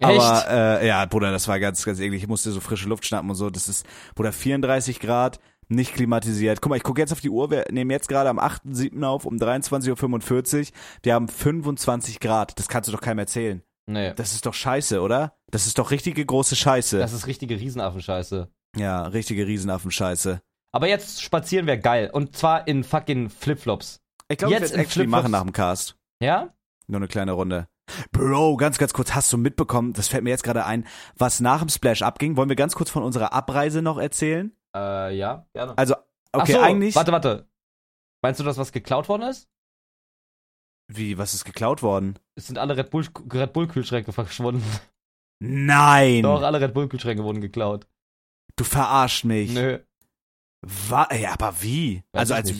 [0.00, 2.22] Aber äh, ja, Bruder, das war ganz, ganz eklig.
[2.22, 3.50] Ich musste so frische Luft schnappen und so.
[3.50, 5.38] Das ist, Bruder, 34 Grad,
[5.68, 6.60] nicht klimatisiert.
[6.60, 7.50] Guck mal, ich gucke jetzt auf die Uhr.
[7.50, 9.02] Wir nehmen jetzt gerade am 8.7.
[9.04, 10.66] auf um 23.45 Uhr.
[11.02, 12.58] Wir haben 25 Grad.
[12.58, 13.62] Das kannst du doch keinem erzählen.
[13.86, 14.14] Nee.
[14.14, 15.36] Das ist doch scheiße, oder?
[15.50, 16.98] Das ist doch richtige große Scheiße.
[16.98, 18.48] Das ist richtige Riesenaffenscheiße.
[18.76, 20.40] ja, richtige Riesenaffen-Scheiße.
[20.72, 22.10] Aber jetzt spazieren wäre geil.
[22.12, 24.00] Und zwar in fucking Flipflops.
[24.28, 25.22] Ich glaube, ich Jetzt werde in actually Flipflops.
[25.22, 25.96] machen nach dem Cast.
[26.20, 26.54] Ja?
[26.86, 27.68] Nur eine kleine Runde.
[28.12, 31.60] Bro, ganz, ganz kurz, hast du mitbekommen, das fällt mir jetzt gerade ein, was nach
[31.60, 32.36] dem Splash abging?
[32.36, 34.56] Wollen wir ganz kurz von unserer Abreise noch erzählen?
[34.74, 35.76] Äh, ja, gerne.
[35.76, 35.94] Also,
[36.32, 36.94] okay, so, eigentlich.
[36.94, 37.48] Warte, warte.
[38.22, 39.48] Meinst du, dass was geklaut worden ist?
[40.88, 42.18] Wie, was ist geklaut worden?
[42.34, 44.64] Es sind alle Red Bull, Red Bull Kühlschränke verschwunden.
[45.40, 46.22] Nein!
[46.22, 47.86] Doch, alle Red Bull Kühlschränke wurden geklaut.
[48.56, 49.52] Du verarscht mich.
[49.52, 49.78] Nö.
[50.62, 52.02] Wa ja, aber wie?
[52.12, 52.52] Weiß also, als.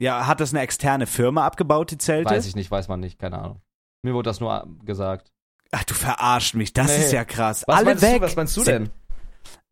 [0.00, 2.30] Ja, hat das eine externe Firma abgebaut, die Zelte?
[2.30, 3.62] Weiß ich nicht, weiß man nicht, keine Ahnung.
[4.02, 5.30] Mir wurde das nur gesagt.
[5.70, 7.04] Ach, du verarscht mich, das Nee.
[7.04, 7.64] ist ja krass.
[7.66, 8.16] Was Alle weg.
[8.16, 8.90] Du, was meinst du denn?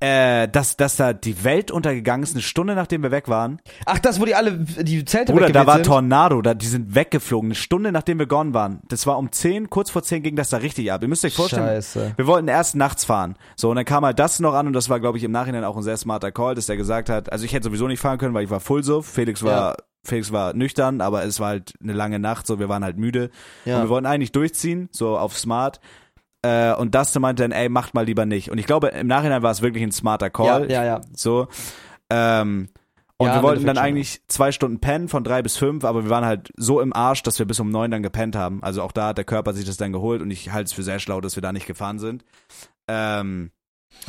[0.03, 3.61] Äh, dass, dass da die Welt untergegangen ist, eine Stunde nachdem wir weg waren.
[3.85, 5.85] Ach, das, wo die alle die Zelte Bruder, da war sind?
[5.87, 8.81] Tornado, da, die sind weggeflogen, eine Stunde nachdem wir gone waren.
[8.89, 11.03] Das war um 10, kurz vor 10 ging das da richtig ab.
[11.03, 12.15] Ihr müsst euch vorstellen, Scheiße.
[12.17, 13.37] wir wollten erst nachts fahren.
[13.57, 15.65] So, und dann kam halt das noch an und das war, glaube ich, im Nachhinein
[15.65, 18.17] auch ein sehr smarter Call, dass der gesagt hat, also ich hätte sowieso nicht fahren
[18.17, 19.03] können, weil ich war full so.
[19.03, 22.85] Felix war, Felix war nüchtern, aber es war halt eine lange Nacht, so, wir waren
[22.85, 23.25] halt müde.
[23.67, 23.83] Und Ja.
[23.83, 25.79] wir wollten eigentlich durchziehen, so auf smart.
[26.43, 28.51] Äh, und Dustin meinte dann, ey, macht mal lieber nicht.
[28.51, 30.71] Und ich glaube, im Nachhinein war es wirklich ein smarter ja, Call.
[30.71, 31.01] ja, ja.
[31.15, 31.49] So.
[32.09, 32.69] Ähm,
[33.19, 36.11] und Ja, wir wollten dann eigentlich zwei Stunden pennen von drei bis fünf, aber wir
[36.11, 38.63] waren halt so im Arsch, dass wir bis um neun dann gepennt haben.
[38.63, 40.83] Also auch da hat der Körper sich das dann geholt und ich halte es für
[40.83, 42.25] sehr schlau, dass wir da nicht gefahren sind.
[42.89, 43.51] Ähm,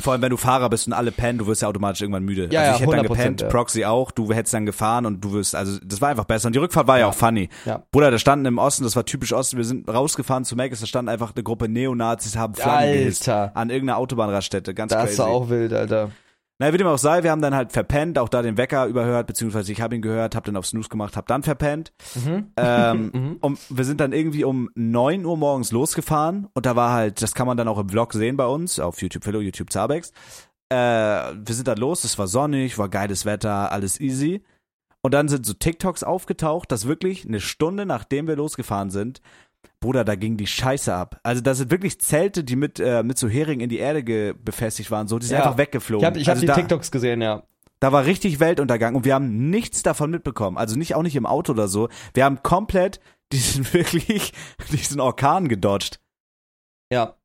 [0.00, 2.48] vor allem, wenn du Fahrer bist und alle pennen, du wirst ja automatisch irgendwann müde.
[2.50, 3.48] Ja, also ja, ich hätte dann 100%, gepennt, ja.
[3.48, 6.46] Proxy auch, du hättest dann gefahren und du wirst, also das war einfach besser.
[6.46, 7.08] Und die Rückfahrt war ja, Ja.
[7.10, 7.48] auch funny.
[7.64, 7.82] Ja.
[7.92, 10.86] Bruder, da standen im Osten, das war typisch Osten, wir sind rausgefahren zu Mac, da
[10.86, 13.28] stand einfach eine Gruppe Neonazis, haben gehisst.
[13.28, 13.56] Alter.
[13.56, 15.12] An irgendeiner Autobahnraststätte, ganz Das crazy.
[15.14, 16.10] ist auch wild, Alter.
[16.58, 19.26] Na, wie dem auch sei, wir haben dann halt verpennt, auch da den Wecker überhört,
[19.26, 21.92] beziehungsweise ich habe ihn gehört, hab dann auf Snooze gemacht, hab dann verpennt.
[22.14, 22.52] Mhm.
[22.56, 23.36] Ähm, Mhm.
[23.40, 27.34] und wir sind dann irgendwie um 9 Uhr morgens losgefahren und da war halt, das
[27.34, 30.12] kann man dann auch im Vlog sehen bei uns, auf YouTube Fellow, YouTube Zabex.
[30.68, 34.42] Äh, wir sind dann los, es war sonnig, war geiles Wetter, alles easy.
[35.02, 39.20] Und dann sind so TikToks aufgetaucht, dass wirklich eine Stunde nachdem wir losgefahren sind,
[39.82, 41.20] Bruder, da ging die Scheiße ab.
[41.22, 44.90] Also da sind wirklich Zelte, die mit, äh, mit so Heringen in die Erde befestigt
[44.90, 45.42] waren, so, die sind Ja.
[45.44, 46.02] einfach weggeflogen.
[46.02, 47.42] Ich habe ich hab also die da, TikToks gesehen, ja.
[47.80, 50.56] da war richtig Weltuntergang und wir haben nichts davon mitbekommen.
[50.56, 51.90] Also nicht auch nicht im Auto oder so.
[52.14, 53.00] Wir haben komplett
[53.32, 54.32] diesen wirklich
[54.72, 56.00] diesen Orkan gedodged.
[56.90, 57.16] Ja.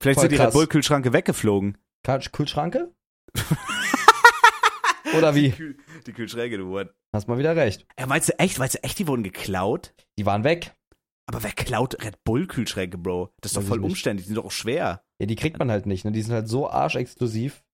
[0.00, 0.46] Vielleicht Voll sind die krass.
[0.48, 1.78] Red Bull Kühlschranke weggeflogen.
[2.04, 2.92] Kühl- Kühlschranke?
[5.16, 5.50] Oder wie?
[5.52, 5.76] Kühl-
[6.06, 6.92] Die Kühlschränke, du Wort.
[7.12, 7.86] Hast mal wieder recht.
[7.98, 9.94] Ja, meinst du echt, meinst du echt, die wurden geklaut?
[10.18, 10.74] Die waren weg.
[11.26, 13.30] Aber wer klaut Red Bull Kühlschränke, Bro?
[13.40, 15.02] Das ist doch voll umständlich, die sind doch auch schwer.
[15.18, 16.12] Ja, die kriegt man halt nicht, ne?
[16.12, 17.64] Die sind halt so arschexklusiv.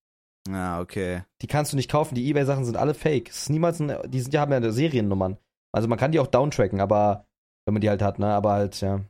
[0.48, 1.24] Ah, okay.
[1.42, 2.14] Die kannst du nicht kaufen.
[2.14, 3.28] Die Ebay-Sachen sind alle fake.
[3.28, 5.36] Es ist niemals ein, die sind ja, haben ja Seriennummern.
[5.72, 7.26] Also man kann die auch downtracken, aber
[7.64, 8.28] wenn man die halt hat, ne?
[8.28, 9.04] Aber halt, ja.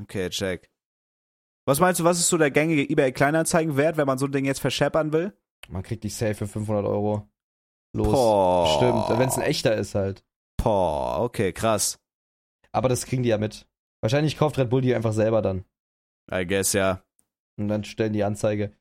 [0.00, 0.70] Okay, check.
[1.66, 4.44] Was meinst du, was ist so der gängige eBay Kleinanzeigenwert, wenn man so ein Ding
[4.44, 5.36] jetzt verscheppern will?
[5.68, 7.28] Man kriegt die safe für 500 Euro.
[7.92, 8.08] Los.
[8.08, 8.76] Boah.
[8.76, 10.24] Stimmt, wenn es ein echter ist halt.
[10.62, 11.98] Boah, okay, krass.
[12.72, 13.66] Aber das kriegen die ja mit.
[14.06, 15.64] Wahrscheinlich kauft Red Bull die einfach selber dann.
[16.32, 17.02] I guess, ja.
[17.58, 18.72] Und dann stellen die Anzeige.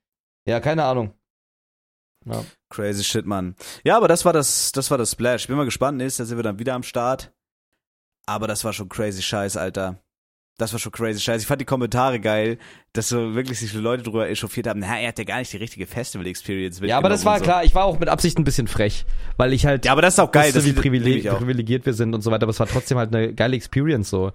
[0.47, 1.15] Ja, keine Ahnung.
[2.26, 2.45] Ja.
[2.69, 3.55] Crazy shit, Mann.
[3.84, 5.47] Ja, aber das war das, das war das Splash.
[5.47, 7.34] Bin mal gespannt, nächstes Jahr sind wir dann wieder am Start.
[8.28, 9.99] Aber das war schon crazy Scheiß, Alter.
[10.58, 11.41] Das war schon crazy Scheiß.
[11.41, 12.58] Ich fand die Kommentare geil,
[12.93, 14.80] dass so wirklich sich so Leute drüber echauffiert haben.
[14.80, 17.66] Na, er hat ja gar nicht die richtige Festival-Experience ja, aber das war und klar.
[17.66, 19.88] Ich war auch mit Absicht ein bisschen frech, weil ich halt So.
[19.88, 20.45] Ja, aber das ist auch geil.
[20.45, 21.39] wusste, das wie privileg auch.
[21.39, 24.32] privilegiert wir sind und so weiter, aber es war trotzdem halt eine geile Experience so.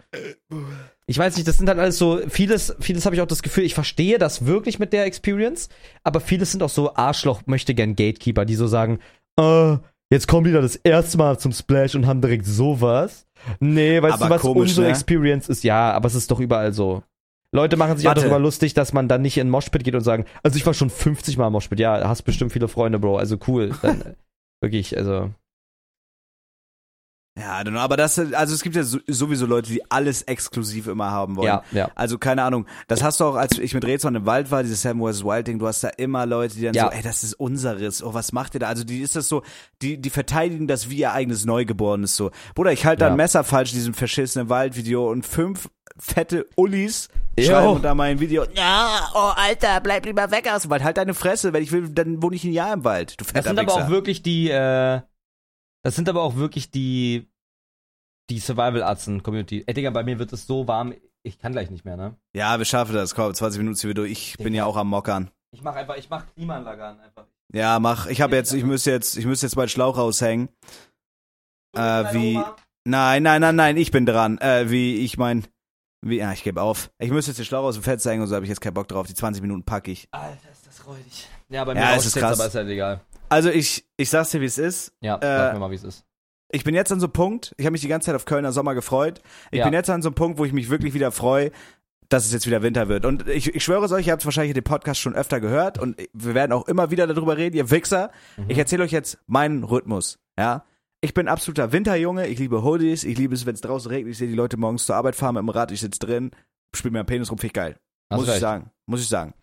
[1.07, 3.65] Ich weiß nicht, das sind halt alles so, vieles, vieles habe ich auch das Gefühl,
[3.65, 5.69] ich verstehe das wirklich mit der Experience,
[6.05, 9.01] aber vieles sind auch so Arschloch, möchte gern Gatekeeper, die so sagen,
[9.37, 9.77] äh,
[10.11, 13.27] jetzt kommen die da das erste Mal zum Splash und haben direkt sowas.
[13.59, 14.91] Nee, weißt Aber du, was komisch, unsere ne?
[14.91, 15.65] Experience ist?
[15.65, 17.03] Ja, aber es ist doch überall so.
[17.53, 18.21] Leute machen sich auch Warte.
[18.21, 20.91] darüber lustig, dass man dann nicht in Moshpit geht und sagen, also ich war schon
[20.91, 21.81] 50 Mal im Moshpit.
[21.81, 23.17] Ja, hast bestimmt viele Freunde, Bro.
[23.17, 23.73] Also cool.
[23.83, 24.15] Dann, äh,
[24.61, 25.31] wirklich, also.
[27.41, 30.23] Ja, I don't know, aber das, also es gibt ja so- sowieso Leute, die alles
[30.23, 31.47] exklusiv immer haben wollen.
[31.47, 31.91] Ja, ja.
[31.95, 34.83] Also keine Ahnung, das hast du auch, als ich mit Rezon im Wald war, dieses
[34.83, 35.25] Sam vs.
[35.25, 36.85] Wild Ding, du hast da immer Leute, die dann Ja.
[36.85, 38.69] so, ey, das ist unseres, oh, was macht ihr da?
[38.69, 39.43] Also die ist das so,
[39.81, 42.31] die, die verteidigen das wie ihr eigenes Neugeborenes so.
[42.55, 47.09] Bruder, ich halte da ein Messer falsch in diesem verschissenen Waldvideo und fünf fette Ullis
[47.39, 51.15] schreiben unter mein Video, ja, oh Alter, bleib lieber weg aus dem Wald, halt deine
[51.15, 53.59] Fresse, wenn ich will, dann wohne ich ein Jahr im Wald, du Das fetter sind
[53.59, 55.01] aber auch wirklich die, äh,
[55.83, 57.30] das sind aber auch wirklich die,
[58.31, 59.65] die Survival-Atzen-Community.
[59.67, 62.17] Ey, Digga, bei mir wird es so warm, ich kann gleich nicht mehr, ne?
[62.35, 64.89] Ja, wir schaffen das, komm, 20 Minuten ziehen wir durch, ich bin ja auch am
[64.89, 65.31] Mockern.
[65.53, 67.27] Ich mach einfach, ich mach Klimaanlage an, einfach.
[67.53, 68.07] Ja, mach.
[68.07, 70.49] Ich habe jetzt, ich müsste jetzt, ich müsste jetzt meinen Schlauch raushängen.
[71.77, 72.41] Äh, wie?
[72.85, 74.39] Nein, nein, nein, nein, ich bin dran.
[74.39, 75.45] Äh, wie ich mein,
[76.01, 76.19] wie?
[76.19, 76.91] Ja, ich gebe auf.
[76.99, 78.75] Ich müsste jetzt den Schlauch aus dem Fenster hängen und so habe ich jetzt keinen
[78.75, 79.07] Bock drauf.
[79.07, 80.07] Die 20 Minuten packe ich.
[80.13, 81.29] Alter, ist das räudig.
[81.49, 82.39] Ja, bei mir Ja, es ist jetzt, krass.
[82.39, 83.01] aber ist halt egal.
[83.29, 84.93] Also ich, ich sag's dir, wie es ist.
[85.01, 86.05] Ja, Äh, sag mir mal, wie es ist.
[86.53, 87.55] Ich bin jetzt an so einem Punkt.
[87.59, 89.23] Ich habe mich die ganze Zeit auf Kölner Sommer gefreut.
[89.51, 89.65] Ich Ja.
[89.65, 91.51] bin jetzt an so einem Punkt, wo ich mich wirklich wieder freue,
[92.09, 93.05] dass es jetzt wieder Winter wird.
[93.05, 95.97] Und ich, ich schwöre es euch, ihr habt wahrscheinlich den Podcast schon öfter gehört und
[96.13, 98.11] wir werden auch immer wieder darüber reden, ihr Wichser.
[98.37, 98.47] Mhm.
[98.49, 100.19] Ich erzähle euch jetzt meinen Rhythmus.
[100.39, 100.65] Ja,
[101.01, 102.27] ich bin absoluter Winterjunge.
[102.27, 103.05] Ich liebe Hoodies.
[103.05, 104.13] Ich liebe es, wenn es draußen regnet.
[104.13, 105.71] Ich sehe die Leute morgens zur Arbeit fahren mit dem Rad.
[105.71, 106.33] Ich sitze drin,
[106.75, 107.39] spiele mir am Penis rum.
[107.39, 107.77] Finde ich geil.
[108.13, 108.41] Muss ich recht.
[108.41, 108.71] sagen.
[108.87, 109.35] Muss ich sagen.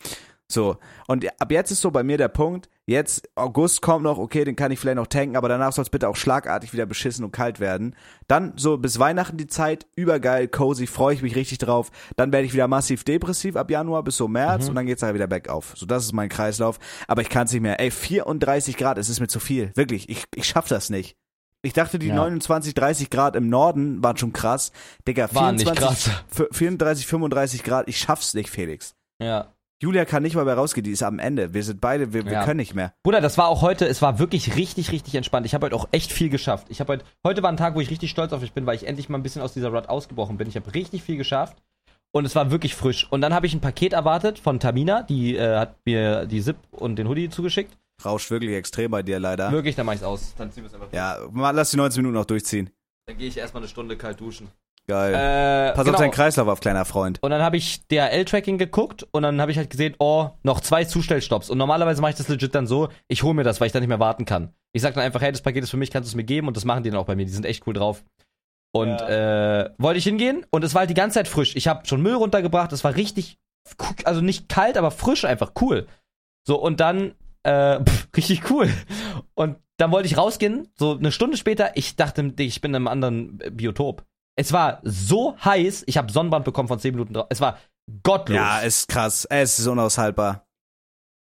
[0.50, 0.78] So.
[1.08, 2.70] Und ab jetzt ist so bei mir der Punkt.
[2.86, 5.90] Jetzt, August kommt noch, okay, den kann ich vielleicht noch tanken, aber danach soll es
[5.90, 7.98] bitte auch schlagartig wieder beschissen und kalt werden.
[8.30, 11.92] Dann so bis Weihnachten die Zeit, übergeil, cozy, freue ich mich richtig drauf.
[12.16, 14.70] Dann werde ich wieder massiv depressiv ab Januar bis so März Mhm.
[14.70, 15.74] und dann geht's dann wieder bergauf.
[15.76, 16.80] So, das ist mein Kreislauf.
[17.10, 17.82] Aber ich kann es nicht mehr.
[17.82, 19.72] Ey, 34 Grad, es ist mir zu viel.
[19.76, 21.18] Wirklich, ich, ich schaff das nicht.
[21.64, 22.16] Ich dachte, die Ja.
[22.16, 24.72] 29, 30 Grad im Norden waren schon krass.
[25.06, 26.24] Digga, Waren nicht 24, krass.
[26.32, 28.96] f- 34, 35 Grad, ich schaff's nicht, Felix.
[29.22, 29.54] Ja.
[29.82, 31.54] Julia kann nicht mal mehr rausgehen, die ist am Ende.
[31.54, 32.44] Wir sind beide, wir, wir Ja.
[32.46, 32.94] können nicht mehr.
[33.04, 35.46] Bruder, das war auch heute, es war wirklich richtig, richtig entspannt.
[35.46, 36.66] Ich habe heute auch echt viel geschafft.
[36.70, 38.76] Ich habe heute, heute war ein Tag, wo ich richtig stolz auf mich bin, weil
[38.76, 40.48] ich endlich mal ein bisschen aus dieser Rut ausgebrochen bin.
[40.48, 41.58] Ich habe richtig viel geschafft
[42.12, 43.06] und es war wirklich frisch.
[43.12, 46.58] Und dann habe ich ein Paket erwartet von Tamina, die äh, hat mir die Zip
[46.72, 47.78] und den Hoodie zugeschickt.
[48.04, 49.52] Rauscht wirklich extrem bei dir leider.
[49.52, 50.34] Wirklich, dann mach ich's aus.
[50.38, 50.92] Dann ziehen wir es einfach.
[50.92, 52.72] Ja, mal, lass die 19 Minuten noch durchziehen.
[53.08, 54.50] Dann gehe ich erstmal eine Stunde kalt duschen.
[54.90, 55.14] Geil.
[55.14, 55.96] Äh, Pass genau.
[55.96, 57.22] auf deinen Kreislauf auf, kleiner Freund.
[57.22, 60.86] Und dann habe ich DHL-Tracking geguckt und dann habe ich halt gesehen, oh, noch zwei
[60.86, 61.50] Zustellstopps.
[61.50, 63.82] Und normalerweise mache ich das legit dann so, ich hole mir das, weil ich dann
[63.82, 64.54] nicht mehr warten kann.
[64.72, 66.48] Ich sag dann einfach, hey, das Paket ist für mich, kannst du es mir geben?
[66.48, 67.26] Und das machen die dann auch bei mir.
[67.26, 68.06] Die sind echt cool drauf.
[68.72, 71.56] Und äh, wollte ich hingehen und es war halt die ganze Zeit frisch.
[71.56, 73.38] Ich habe schon Müll runtergebracht, es war richtig,
[74.04, 75.88] also nicht kalt, aber frisch einfach, cool.
[76.46, 78.70] So, und dann, äh, pff, richtig cool.
[79.34, 82.88] Und dann wollte ich rausgehen, so eine Stunde später, ich dachte, ich bin in einem
[82.88, 84.06] anderen Biotop.
[84.38, 87.26] Es war so heiß, ich habe Sonnenbrand bekommen von 10 Minuten drauf.
[87.30, 87.58] Es war
[88.04, 88.36] gottlos.
[88.38, 89.26] Ja, ist krass.
[89.30, 90.48] Es ist unaushaltbar.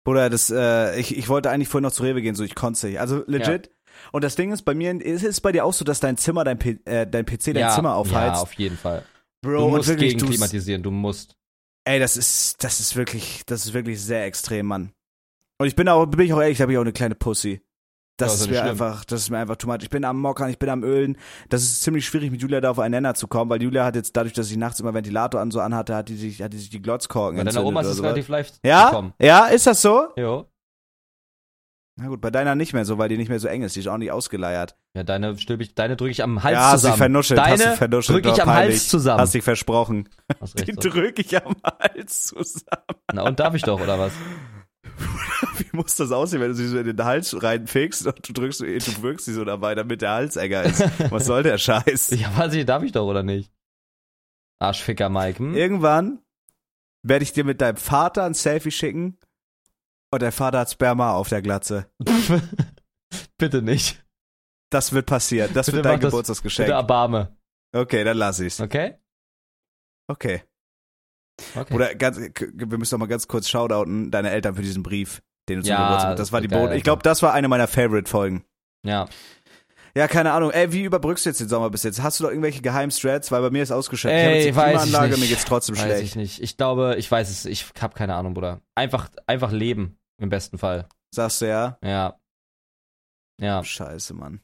[0.05, 2.87] Bruder, das, äh, ich, ich wollte eigentlich vorhin noch zu Rewe gehen, so ich konnte
[2.87, 3.01] nicht.
[3.01, 3.71] Also legit.
[4.13, 6.45] Und das Ding ist, bei mir, ist es bei dir auch so, dass dein Zimmer,
[6.45, 8.41] dein, P äh, dein PC dein ja, Zimmer Ja, aufheizt?
[8.41, 9.05] auf jeden Fall.
[9.43, 11.37] Bro, Du musst wirklich, gegen du, klimatisieren, du musst.
[11.85, 14.93] ey, das ist, das ist wirklich, das ist wirklich sehr extrem, Mann.
[15.59, 17.61] Und ich bin auch, bin ich auch ehrlich, da bin ich auch eine kleine Pussy.
[18.21, 19.79] Das Ja, ist ja mir einfach, das ist mir einfach too much.
[19.83, 21.17] Ich bin am Mockern, ich bin am Ölen.
[21.49, 23.97] Das ist ziemlich schwierig, mit Julia da auf einen Nenner zu kommen, weil Julia hat
[23.97, 26.59] jetzt dadurch, dass ich nachts immer Ventilator an so anhatte, hat die sich, hat die
[26.59, 28.91] sich die Glotzkorken Bei deiner Oma ist es relativ leicht Ja?
[28.91, 29.13] gekommen.
[29.21, 30.09] Ja, ist das so?
[30.17, 30.47] Jo.
[31.97, 33.77] Na gut, bei deiner nicht mehr so, weil die nicht mehr so eng ist.
[33.77, 34.75] Die ist auch nicht ausgeleiert.
[34.97, 36.97] Ja, deine ich, deine drücke ich am Hals ja, hast dich zusammen.
[36.97, 38.25] vernuschelt, hast dich deine vernuschelt.
[38.25, 38.75] drücke ich am peinlich.
[38.77, 39.21] Hals zusammen.
[39.21, 40.09] Hast dich versprochen.
[40.41, 40.89] Hast Die recht, so.
[40.89, 42.85] drücke ich am Hals zusammen.
[43.13, 44.13] Na, und darf ich doch, oder was?
[45.59, 48.61] Wie muss das aussehen, wenn du sie so in den Hals reinfickst und du drückst,
[48.61, 50.83] du wirkst sie so dabei, damit der Hals enger ist?
[51.11, 52.11] Was soll der Scheiß?
[52.21, 53.53] Ja, weiß ich, darf ich doch, oder nicht?
[54.59, 55.55] Arschficker Mike, hm?
[55.55, 56.21] Irgendwann
[57.03, 59.19] werde ich dir mit deinem Vater ein Selfie schicken
[60.11, 61.91] und der Vater hat Sperma auf der Glatze.
[63.39, 64.05] Bitte nicht.
[64.71, 65.51] Das wird passieren.
[65.55, 66.67] Das Bitte wird dein Geburtstagsgeschenk.
[66.67, 67.37] Bitte erbarme.
[67.73, 68.61] Okay, dann lass ich's.
[68.61, 68.99] Okay?
[70.09, 70.43] Okay.
[71.57, 71.75] Okay.
[71.75, 75.57] Oder ganz, wir müssen noch mal ganz kurz shoutouten deine Eltern für diesen Brief, den
[75.59, 76.73] du zum Ja, Geburtstag Das war die Boden.
[76.75, 78.45] Ich glaube, das war eine meiner Favorite-Folgen.
[78.85, 79.09] ja.
[79.97, 80.53] Ja, keine Ahnung.
[80.53, 82.01] Ey, wie überbrückst du jetzt den Sommer bis jetzt?
[82.01, 83.33] Hast du noch irgendwelche Geheimstrats?
[83.33, 84.15] Weil bei mir ist ausgeschöpft.
[84.15, 86.03] ich habe Ey, jetzt ich Klimaanlage, mir geht's trotzdem Weiß schlecht.
[86.05, 86.41] ich nicht.
[86.41, 88.61] Ich glaube, ich weiß es, ich habe keine Ahnung, Bruder.
[88.77, 90.89] Einfach, einfach leben, im besten Fall.
[91.13, 91.77] Sagst du ja?
[91.83, 92.21] Ja.
[93.41, 93.65] Ja.
[93.65, 94.41] Scheiße, Mann.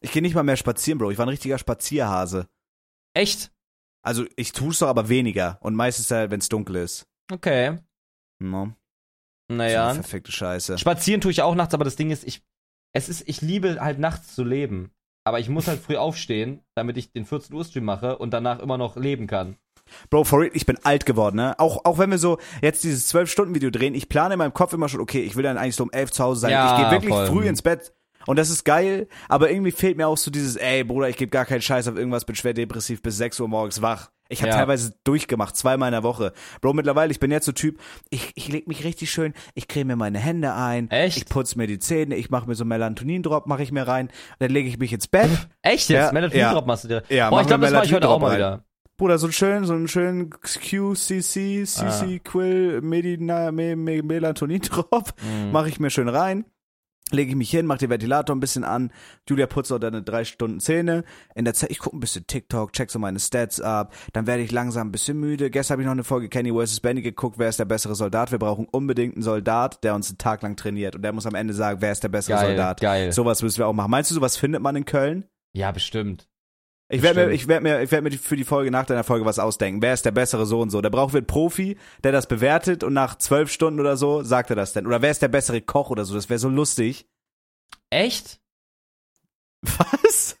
[0.00, 1.10] Ich gehe nicht mal mehr spazieren, Bro.
[1.10, 2.46] Ich war ein richtiger Spazierhase.
[3.12, 3.50] Echt?
[4.06, 5.58] Also, ich tu's doch aber weniger.
[5.60, 7.06] Und meistens halt, wenn's dunkel ist.
[7.32, 7.78] Okay.
[8.38, 8.72] No.
[9.50, 9.86] Naja.
[9.86, 10.78] So eine verfickte Scheiße.
[10.78, 12.42] Spazieren tue ich auch nachts, aber das Ding ist, ich,
[12.94, 14.90] es ist, ich liebe halt nachts zu leben.
[15.26, 18.60] Aber ich muss halt früh aufstehen, damit ich den 14 Uhr Stream mache und danach
[18.60, 19.56] immer noch leben kann.
[20.08, 21.58] Bro, for real, ich bin alt geworden, ne?
[21.58, 24.88] Auch, auch wenn wir so jetzt dieses 12-Stunden-Video drehen, ich plane in meinem Kopf immer
[24.88, 26.50] schon, okay, ich will dann eigentlich so um 11 zu Hause sein.
[26.52, 27.26] Ja, ich gehe wirklich voll.
[27.26, 27.92] früh ins Bett.
[28.26, 31.30] Und das ist geil, aber irgendwie fehlt mir auch so dieses, ey Bruder, ich gebe
[31.30, 34.10] gar keinen Scheiß auf irgendwas, bin schwer depressiv bis 6 Uhr morgens wach.
[34.28, 34.56] Ich habe Ja.
[34.56, 36.32] teilweise durchgemacht, zweimal in der Woche.
[36.60, 37.78] Bro, mittlerweile, ich bin jetzt so Typ,
[38.10, 41.16] ich, ich leg mich richtig schön, ich creme mir meine Hände ein, Echt?
[41.18, 44.10] ich putze mir die Zähne, ich mache mir so Melatonin-Drop, mache ich mir rein,
[44.40, 45.30] dann lege ich mich ins Bett.
[45.62, 46.06] Echt jetzt?
[46.06, 46.66] Ja, Melatonin-Drop ja.
[46.66, 47.02] machst du dir?
[47.08, 48.64] Ja, Boah, mach ich glaube, das mache ich heute auch mal wieder.
[48.98, 52.18] Bruder, so einen schönen, so einen schönen QCC, CC, Ah.
[52.24, 55.52] Quill, Medina, Me, Me, Melatonin-Drop, Mhm.
[55.52, 56.44] mache ich mir schön rein,
[57.12, 58.90] lege ich mich hin, mache den Ventilator ein bisschen an,
[59.28, 61.04] Julia putzt auch deine drei Stunden Zähne,
[61.34, 64.42] in der Zeit, ich gucke ein bisschen TikTok, check so meine Stats ab, dann werde
[64.42, 66.80] ich langsam ein bisschen müde, gestern habe ich noch eine Folge Kenny vs.
[66.80, 70.18] Benny geguckt, wer ist der bessere Soldat, wir brauchen unbedingt einen Soldat, der uns einen
[70.18, 72.80] Tag lang trainiert und der muss am Ende sagen, wer ist der bessere Geil, Soldat.
[72.80, 73.12] geil.
[73.12, 73.90] Sowas müssen wir auch machen.
[73.90, 75.24] Meinst du, sowas findet man in Köln?
[75.52, 76.28] Ja, bestimmt.
[76.88, 79.24] Ich werde mir, ich werde mir, ich werde mir für die Folge nach deiner Folge
[79.24, 79.82] was ausdenken.
[79.82, 80.80] Wer ist der bessere so und so?
[80.80, 84.50] Da brauchen wir einen Profi, der das bewertet und nach zwölf Stunden oder so sagt
[84.50, 84.86] er das denn.
[84.86, 86.14] Oder wer ist der bessere Koch oder so?
[86.14, 87.08] Das wäre so lustig.
[87.90, 88.40] Echt?
[89.62, 90.36] Was?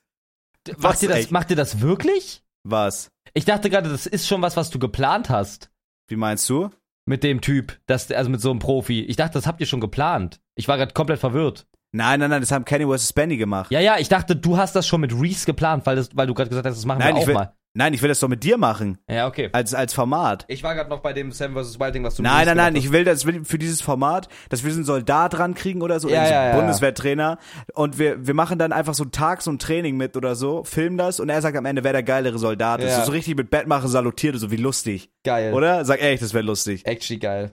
[0.78, 1.30] Macht ihr, das, echt?
[1.32, 2.44] macht ihr das wirklich?
[2.62, 3.10] Was?
[3.34, 5.70] Ich dachte gerade, das ist schon was, was du geplant hast.
[6.08, 6.70] Wie meinst du?
[7.06, 9.02] Mit dem Typ, das, also mit so einem Profi.
[9.02, 10.40] Ich dachte, das habt ihr schon geplant.
[10.56, 11.66] Ich war gerade komplett verwirrt.
[11.96, 13.12] Nein, nein, nein, das haben Kenny vs.
[13.14, 13.70] Benny gemacht.
[13.70, 16.34] Ja, ja, ich dachte, du hast das schon mit Reese geplant, weil, das, weil du
[16.34, 17.52] gerade gesagt hast, das machen Nein, wir ich auch will- mal.
[17.78, 18.96] Nein, ich will das doch mit dir machen.
[19.06, 19.50] Ja, okay.
[19.52, 20.46] Als, als Format.
[20.48, 21.78] Ich war gerade noch bei dem Sam vs.
[21.78, 24.28] Wild Ding, was du Nein, nein, nein, gemacht ich will das will für dieses Format,
[24.48, 26.56] dass wir so einen Soldat rankriegen oder so, Ja, oder so ja.
[26.56, 27.38] Bundeswehrtrainer
[27.74, 30.64] und wir, wir machen dann einfach so einen Tag so ein Training mit oder so,
[30.64, 33.04] filmen das und er sagt am Ende, wer der geilere Soldat ist.
[33.04, 35.10] So richtig mit Bett machen, salutiert, so wie lustig.
[35.10, 35.24] hast.
[35.24, 35.52] Geil.
[35.52, 35.84] Oder?
[35.84, 36.86] Sag ehrlich, das wäre lustig.
[36.86, 37.52] Actually geil.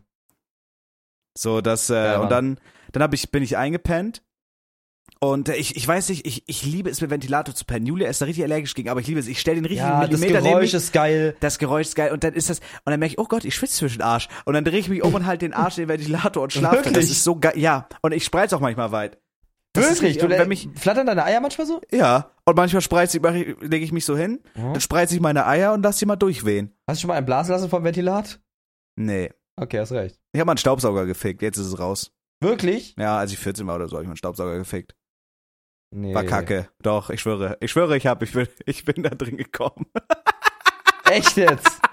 [1.37, 2.59] So, das, äh, und dann,
[2.93, 4.21] dann hab ich, bin ich eingepennt.
[5.23, 7.85] Und äh, ich, ich weiß nicht, ich, ich liebe es mit Ventilator zu pennen.
[7.85, 9.27] Julia ist da richtig allergisch gegen, aber ich liebe es.
[9.27, 11.35] Ich stelle den richtigen Ja, das Millimeter neben Geräusch ist geil.
[11.39, 12.11] Das Geräusch ist geil.
[12.11, 14.27] Und dann ist das, und dann merke ich, oh Gott, ich schwitze zwischen Arsch.
[14.45, 16.75] Und dann drehe ich mich um und halt den Arsch in den Ventilator und schlafe.
[16.75, 16.83] dann.
[16.85, 17.11] Das Wirklich?
[17.11, 17.53] ist so geil.
[17.57, 17.87] Ja.
[18.01, 19.17] Und ich spreiz auch manchmal weit.
[19.73, 20.19] Das Wirklich?
[20.19, 21.81] Du, wenn mich, flattern deine Eier manchmal so?
[21.91, 22.29] ja.
[22.45, 24.73] Und manchmal spreiz ich, lege ich mich so hin, Mhm.
[24.73, 26.71] dann spreiz ich meine Eier und lass sie mal durchwehen.
[26.87, 28.39] Hast du schon mal einen blasen lassen vom Ventilat?
[28.97, 29.31] Nee.
[29.55, 30.19] Okay, hast recht.
[30.33, 32.11] Ich habe mal einen Staubsauger gefickt, jetzt ist es raus.
[32.41, 32.95] Wirklich?
[32.99, 34.93] Ja, als ich 14 war oder so, habe ich mal einen Staubsauger gefickt.
[35.95, 36.13] Nee.
[36.15, 36.69] War kacke.
[36.81, 37.57] Doch, ich schwöre.
[37.59, 39.85] Ich schwöre, ich hab, ich bin, ich bin da drin gekommen.
[41.05, 41.69] Echt jetzt?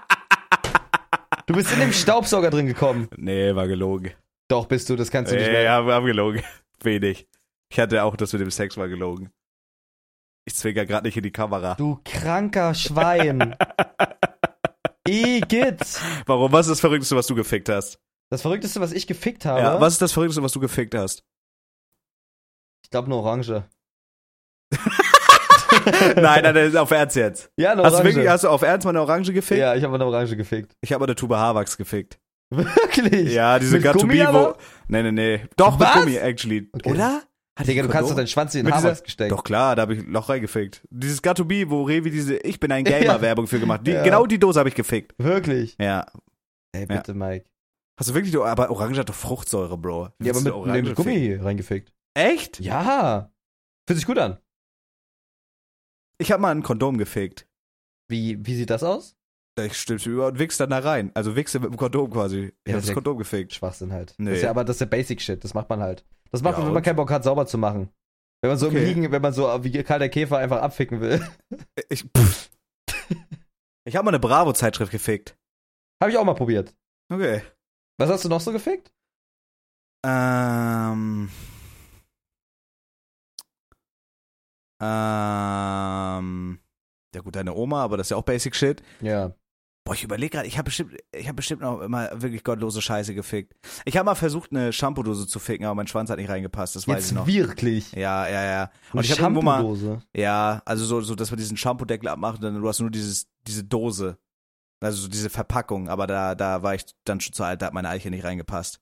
[1.47, 3.09] Du bist in dem Staubsauger drin gekommen.
[3.17, 4.13] Nee, war gelogen.
[4.47, 5.61] Doch, bist du, das kannst du nicht Nee, mehr.
[5.63, 6.43] ja, wir haben gelogen.
[6.81, 7.27] Wenig.
[7.69, 9.31] Ich hatte auch das mit dem Sex war gelogen.
[10.45, 11.75] Ich zwinker gerade nicht in die Kamera.
[11.75, 13.55] Du kranker Schwein.
[15.07, 15.99] Igitt.
[16.25, 16.51] Warum?
[16.53, 17.99] Was ist das Verrückteste, was du gefickt hast?
[18.29, 21.23] Das Verrückteste, was ich gefickt habe, Ja, was ist das Verrückteste, was du gefickt hast?
[22.85, 23.63] ich glaube eine Orange.
[26.15, 27.51] nein, nein, das ist auf Ernst jetzt.
[27.57, 28.09] Ja, eine Hast du, Orange.
[28.15, 29.59] wirklich, hast du auf Ernst mal eine Orange gefickt?
[29.59, 30.75] ja, ich habe eine Orange gefickt.
[30.81, 32.19] Ich habe eine Tube Haarwachs gefickt.
[32.49, 33.33] Wirklich?
[33.33, 34.53] Ja, diese Mit Gummi wo.
[34.87, 35.41] Nee, nee, nee.
[35.55, 35.95] Doch, Was?
[35.95, 36.69] mit Gummi, actually.
[36.73, 36.91] Okay.
[36.91, 37.21] Oder?
[37.57, 39.31] Hat Digga, du kannst doch deinen Schwanz in den Haarwachs gesteckt.
[39.31, 40.81] Doch klar, da habe ich ein Loch reingefegt.
[40.89, 43.21] Dieses Be, wo Revi diese Ich bin ein Gamer Ja.
[43.21, 43.81] Werbung für gemacht.
[43.85, 44.03] Die, Ja.
[44.03, 45.13] Genau die Dose habe ich gefickt.
[45.17, 45.75] Wirklich?
[45.79, 46.05] Ja.
[46.73, 47.45] Ey, bitte, Mike.
[47.99, 50.09] Hast du wirklich, aber Orange hat doch Fruchtsäure, Bro.
[50.19, 51.93] Wie Ja, aber mit, Orange mit Gummi reingefickt.
[52.13, 52.59] Echt?
[52.59, 53.31] Ja.
[53.87, 54.37] Fühlt sich gut an.
[56.21, 57.47] Ich habe mal ein Kondom gefickt.
[58.09, 59.15] Wie, wie sieht das aus?
[59.59, 61.11] Ich stimmte über und wichs dann da rein.
[61.13, 62.53] Also wichse mit dem Kondom quasi.
[62.63, 63.53] Ich Ja, hab das Kondom gefickt.
[63.53, 64.13] Schwachsinn halt.
[64.17, 64.29] Nee.
[64.29, 65.43] Das ist ja, aber das ist ja Basic Shit.
[65.43, 66.05] Das macht man halt.
[66.31, 67.89] Das macht Ja, man, wenn man keinen Bock hat, sauber zu machen.
[68.41, 68.77] Wenn man so Okay.
[68.77, 71.27] im Liegen, wenn man so wie Karl der Käfer einfach abficken will.
[71.89, 72.49] Ich, pff.
[73.85, 75.35] ich habe mal eine Bravo-Zeitschrift gefickt.
[76.01, 76.73] Habe ich auch mal probiert.
[77.11, 77.41] Okay.
[77.99, 78.91] Was hast du noch so gefickt?
[80.05, 81.29] Ähm.
[84.81, 86.59] Ähm.
[87.13, 88.81] Ja gut, deine Oma, aber das ist ja auch Basic Shit.
[89.01, 89.33] Ja.
[89.83, 93.15] Boah, ich überlege gerade, ich habe bestimmt, ich habe bestimmt noch immer wirklich gottlose Scheiße
[93.15, 93.55] gefickt.
[93.83, 96.87] Ich habe mal versucht, eine Shampoo-Dose zu ficken, aber mein Schwanz hat nicht reingepasst, das
[96.87, 97.25] weiß ich Jetzt noch.
[97.25, 97.91] wirklich.
[97.93, 98.61] Ja, ja, ja.
[98.61, 102.37] Eine Und ich habe irgendwo mal, ja, also so, so, dass man diesen Shampoo-Deckel abmacht
[102.37, 104.17] und dann du hast nur dieses, diese Dose.
[104.81, 107.73] Also so diese Verpackung, aber da, da war ich dann schon zu alt, da hat
[107.73, 108.79] meine Eiche nicht reingepasst.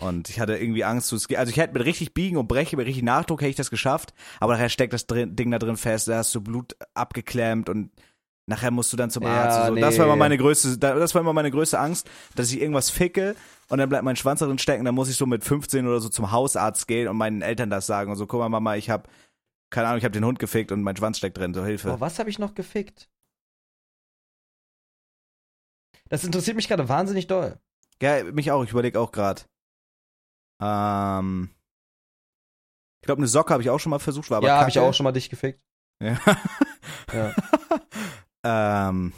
[0.00, 2.86] Und ich hatte irgendwie Angst, geht- also ich hätte mit richtig biegen und brechen, mit
[2.86, 6.08] richtig Nachdruck hätte ich das geschafft, aber nachher steckt das drin, Ding da drin fest,
[6.08, 7.90] da hast du Blut abgeklemmt und
[8.46, 9.70] nachher musst du dann zum Ja, Arzt.
[9.70, 9.80] und so.
[9.80, 10.12] Das war nee.
[10.12, 13.36] immer meine größte, da- das war immer meine größte Angst, dass ich irgendwas ficke
[13.68, 16.00] und dann bleibt mein Schwanz da drin stecken, dann muss ich so mit 15 oder
[16.00, 18.90] so zum Hausarzt gehen und meinen Eltern das sagen und so, guck mal Mama, ich
[18.90, 19.08] hab,
[19.70, 21.88] keine Ahnung, ich hab den Hund gefickt und mein Schwanz steckt drin, so Hilfe.
[21.88, 23.08] Boah, was habe ich noch gefickt?
[26.08, 27.58] Das interessiert mich gerade wahnsinnig doll.
[28.02, 29.42] Ja, mich auch, ich überlege auch gerade.
[30.60, 31.50] Ähm,
[33.02, 34.78] ich glaube, eine Socke habe ich auch schon mal versucht, war aber ja, habe ich
[34.78, 35.60] auch schon mal dich gefickt.
[36.02, 36.18] Ja.
[37.12, 37.34] Ja.
[38.88, 39.12] ähm,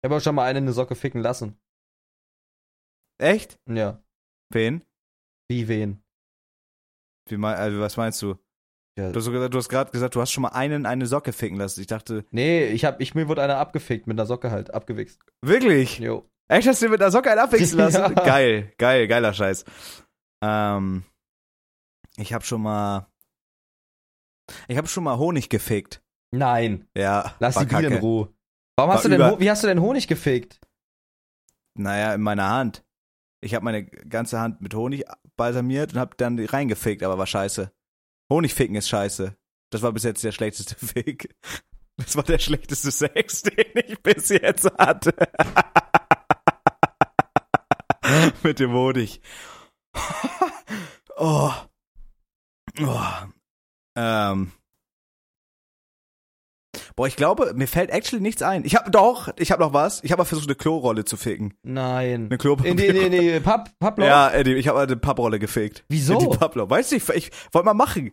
[0.00, 1.56] Ich habe auch schon mal eine eine Socke ficken lassen.
[3.20, 3.58] echt?
[3.68, 4.02] Ja.
[4.52, 4.84] Wen?
[5.48, 6.02] Wie wen?
[7.28, 8.36] Wie mein, also was meinst du?
[8.98, 9.10] Ja.
[9.12, 11.80] Du hast, du hast gerade gesagt, du hast schon mal einen eine Socke ficken lassen.
[11.80, 15.20] Ich dachte, Nee, ich hab, ich, mir wurde einer abgefickt mit einer Socke halt, abgewichst.
[15.42, 15.98] wirklich?
[16.00, 16.28] Jo.
[16.48, 18.00] Echt, hast du mit einer Socke einen abwechseln lassen?
[18.16, 18.24] Ja.
[18.24, 19.64] Geil, geil, geiler Scheiß.
[20.42, 21.04] Ähm,
[22.16, 23.06] ich habe schon mal,
[24.68, 26.02] ich habe schon mal Honig gefickt.
[26.32, 27.98] Nein, Ja, lass die Biene in.
[27.98, 28.34] Ruhe.
[28.76, 30.60] Warum War hast du denn, wie hast du denn Honig gefickt?
[31.78, 32.84] Naja, in meiner Hand.
[33.40, 35.04] Ich habe meine ganze Hand mit Honig
[35.36, 37.72] balsamiert und habe dann reingefickt, aber war scheiße.
[38.32, 39.36] Honigficken ist scheiße.
[39.70, 41.34] Das war bis jetzt der schlechteste Fick.
[41.96, 45.14] Das war der schlechteste Sex, den ich bis jetzt hatte.
[48.42, 49.20] mit dem Honig.
[51.16, 51.52] oh.
[52.80, 53.00] oh.
[53.96, 54.52] Ähm.
[56.96, 58.64] Boah, ich glaube, mir fällt actually nichts ein.
[58.64, 60.02] Ich habe doch, ich habe noch was.
[60.04, 61.54] Ich habe mal versucht, eine Klorolle zu ficken.
[61.62, 62.26] Nein.
[62.26, 62.70] Eine Klopapier.
[62.70, 64.06] In die, in die, in die Papp, Papploch?
[64.06, 65.84] Ja, Eddie, ich habe eine Papprolle gefickt.
[65.88, 66.14] Wieso?
[66.14, 66.70] In die Papploch.
[66.70, 68.12] Weißt du, ich, ich wollte mal machen.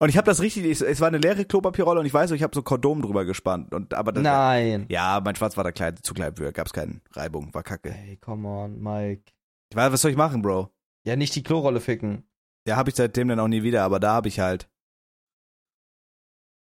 [0.00, 2.42] Und ich habe das richtig, ich, es war eine leere Klopapierrolle und ich weiß, ich
[2.44, 3.74] habe so Kondom drüber gespannt.
[3.74, 4.86] Und, aber das, Nein.
[4.88, 7.90] Ja, mein Schwarz war da klein, zu klein für, gab's keine Reibung, war kacke.
[7.90, 9.32] Ey, come on, Mike.
[9.70, 10.72] Ich weiß, was soll ich machen, Bro?
[11.04, 12.28] Ja, nicht die Klorolle ficken.
[12.66, 14.70] Ja, habe ich seitdem dann auch nie wieder, aber da habe ich halt.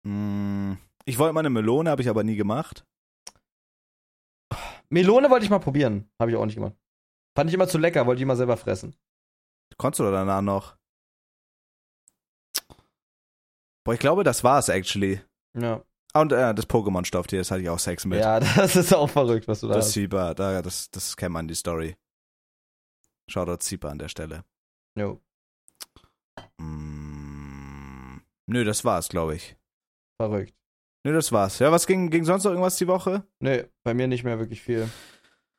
[0.05, 0.75] Mm,
[1.05, 2.87] ich wollte mal eine Melone, habe ich aber nie gemacht.
[4.91, 6.09] Melone wollte ich mal probieren.
[6.21, 6.77] Habe ich auch nicht gemacht.
[7.37, 8.95] Fand ich immer zu lecker, wollte ich immer selber fressen.
[9.77, 10.77] Konntest du danach noch?
[13.85, 15.21] Boah, ich glaube, das war's actually.
[15.59, 15.83] Ja.
[16.15, 18.21] Ah, Und äh, das Pokémon-Stofftier, das hatte ich auch Sex mit.
[18.21, 19.93] Ja, das ist auch verrückt, was du da Das hast.
[19.93, 21.97] Zieper, da, das, das kennt man, die Story.
[23.29, 24.45] Shoutout Zieper an der Stelle.
[24.99, 25.21] Jo,
[26.61, 29.57] Mm, nö, das war's, glaube ich.
[30.21, 30.55] verrückt.
[31.05, 31.59] Nö, das war's.
[31.59, 33.27] Ja, was ging, ging sonst noch irgendwas die Woche?
[33.41, 34.89] Nee, bei mir nicht mehr wirklich viel.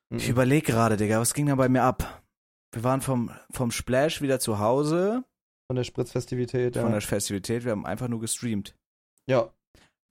[0.10, 0.32] Ich Mhm.
[0.32, 2.24] überlege gerade, Digga, was ging da bei mir ab?
[2.72, 5.24] Wir waren vom, vom Splash wieder zu Hause,
[5.68, 6.82] Von der Spritzfestivität, ja.
[6.84, 8.76] von der Festivität, wir haben einfach nur gestreamt.
[9.28, 9.50] ja.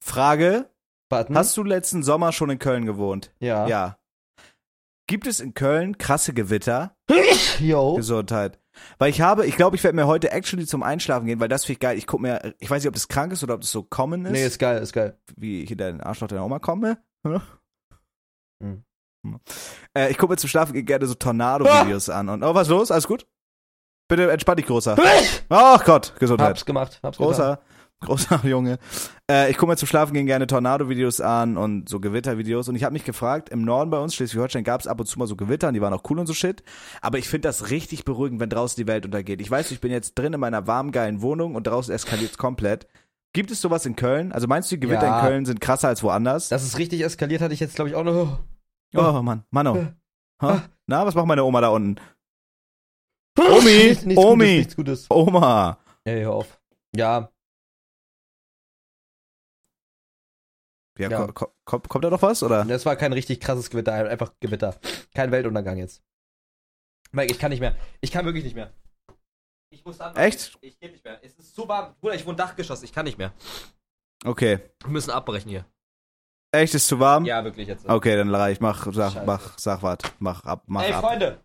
[0.03, 0.69] Frage,
[1.09, 1.35] Button?
[1.35, 3.33] hast du letzten Sommer schon in Köln gewohnt?
[3.41, 3.67] Ja.
[3.67, 3.99] Ja.
[5.07, 6.95] Gibt es in Köln krasse Gewitter?
[7.61, 7.95] Jo.
[7.95, 8.59] Gesundheit.
[8.99, 11.65] Weil ich habe, ich glaube, ich werde mir heute actually zum Einschlafen gehen, weil das
[11.65, 11.97] finde ich geil.
[11.97, 14.25] Ich gucke mir, ich weiß nicht, ob das krank ist oder ob das so common
[14.27, 15.17] ist, Nee, ist geil, ist geil.
[15.37, 16.99] wie ich in den Arschloch deiner Oma komme.
[18.63, 18.83] Hm.
[19.97, 22.29] Äh, ich gucke mir zum Schlafen gerne so Tornado-Videos an.
[22.29, 22.91] Und, oh, was ist los?
[22.91, 23.27] Alles gut?
[24.17, 24.97] Bitte entspann dich, Großer.
[25.49, 26.51] Ach Gott, Gesundheit.
[26.51, 27.33] Hab's gemacht, hab's getan.
[27.33, 27.59] Großer,
[28.01, 28.79] großer Junge.
[29.31, 32.69] Äh, ich gucke mir zum Schlafen gehen gerne Tornado-Videos an und so Gewittervideos.
[32.69, 35.19] Und ich habe mich gefragt, im Norden bei uns, Schleswig-Holstein, gab es ab und zu
[35.19, 36.63] mal so Gewitter und die waren auch cool und so shit.
[37.01, 39.41] Aber ich finde das richtig beruhigend, wenn draußen die Welt untergeht.
[39.41, 42.87] Ich weiß, ich bin jetzt drin in meiner warmen, geilen Wohnung und draußen eskaliert's komplett.
[43.33, 44.31] Gibt es sowas in Köln?
[44.31, 45.19] Also meinst du, die Gewitter Ja.
[45.21, 46.51] in Köln sind krasser als woanders?
[46.51, 48.39] Dass es richtig eskaliert, hatte ich jetzt, glaube ich, auch noch.
[48.95, 49.77] oh Mann, Mano.
[49.77, 49.87] Äh.
[50.43, 50.63] Ha?
[50.89, 51.95] Na, was macht meine Oma da unten?
[53.39, 53.97] Omi!
[54.17, 54.59] Omi.
[54.63, 55.07] Gutes, Gutes.
[55.11, 55.79] Oma.
[56.05, 56.61] Ey, hör auf.
[56.95, 57.31] Ja,
[60.97, 61.27] Ja, Ja.
[61.27, 62.65] ko- ko- Kommt, kommt da noch was, oder?
[62.65, 64.79] das war kein richtig krasses Gewitter, einfach Gewitter.
[65.13, 66.03] Kein Weltuntergang jetzt.
[67.11, 67.75] Mike, ich kann nicht mehr.
[68.01, 68.73] Ich kann wirklich nicht mehr.
[69.73, 70.15] Ich muss dann.
[70.15, 70.57] Echt?
[70.61, 71.19] Ich geht nicht mehr.
[71.25, 71.97] Es ist so warm.
[72.01, 72.83] Bruder, ich wohne Dachgeschoss.
[72.85, 73.33] Ich kann nicht mehr.
[74.25, 74.61] Okay.
[74.83, 75.65] Wir müssen abbrechen hier.
[76.53, 77.25] Echt, ist zu warm?
[77.25, 77.89] Ja, wirklich jetzt.
[77.89, 78.61] Okay, dann reicht.
[78.61, 79.27] Mach, sag, Scheiße.
[79.27, 79.99] mach, sag was.
[80.21, 81.01] Mach ab, mach Ey, ab.
[81.03, 81.41] Freunde.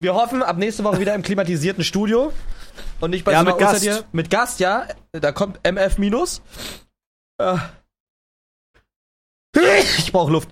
[0.00, 2.32] Wir hoffen, ab nächste Woche wieder im klimatisierten Studio.
[3.00, 3.82] Und nicht bei Ja, so mit Gast.
[3.82, 4.04] Hier.
[4.12, 4.86] Mit Gast, ja.
[5.12, 6.42] Da kommt MF minus.
[7.38, 7.56] Äh.
[9.98, 10.48] Ich brauche Luft.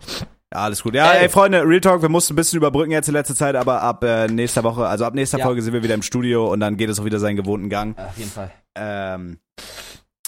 [0.53, 0.95] Ja, alles gut.
[0.95, 1.23] Ja, Ey.
[1.25, 4.05] ey, Freunde, Real Talk, wir mussten ein bisschen überbrücken jetzt in letzter Zeit, aber ab
[4.05, 5.45] äh, nächster Woche, also ab nächster Ja.
[5.47, 7.99] Folge sind wir wieder im Studio und dann geht es auch wieder seinen gewohnten Gang.
[7.99, 8.53] Auf jeden Fall.
[8.75, 9.39] Ähm,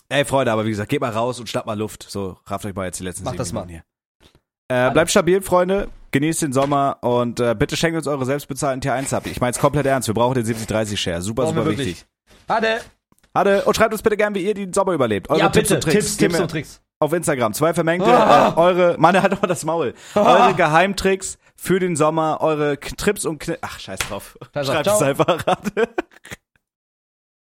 [0.08, 2.06] ey, Freunde, aber wie gesagt, geht mal raus und schnappt mal Luft.
[2.08, 3.66] So, rafft euch mal jetzt die letzten Macht sieben das mal.
[3.68, 3.84] Hier.
[4.74, 5.88] Äh, bleibt stabil, Freunde.
[6.10, 9.26] Genießt den Sommer und äh, bitte schenkt uns eure selbstbezahlten T1-Sub.
[9.26, 10.08] Ich meine es komplett ernst.
[10.08, 11.22] Wir brauchen den 70-30-Share.
[11.22, 12.06] Super, Brauchen super wichtig.
[12.46, 12.80] Ade.
[13.34, 15.28] Hatte, und schreibt uns bitte gern, wie ihr den Sommer überlebt.
[15.28, 15.74] Eure Ja, Tipps bitte.
[15.74, 15.94] und Tricks.
[15.94, 16.80] Tipps, Tipps und Tricks.
[17.00, 17.52] Auf Instagram.
[17.52, 18.08] Zwei Vermengte.
[18.10, 19.94] Äh, eure, Mann, halt doch mal das Maul.
[20.14, 20.20] Ah.
[20.46, 24.38] Eure Geheimtricks für den Sommer, eure Trips und Kn Ach, scheiß drauf.
[24.52, 25.44] Schreibt es einfach.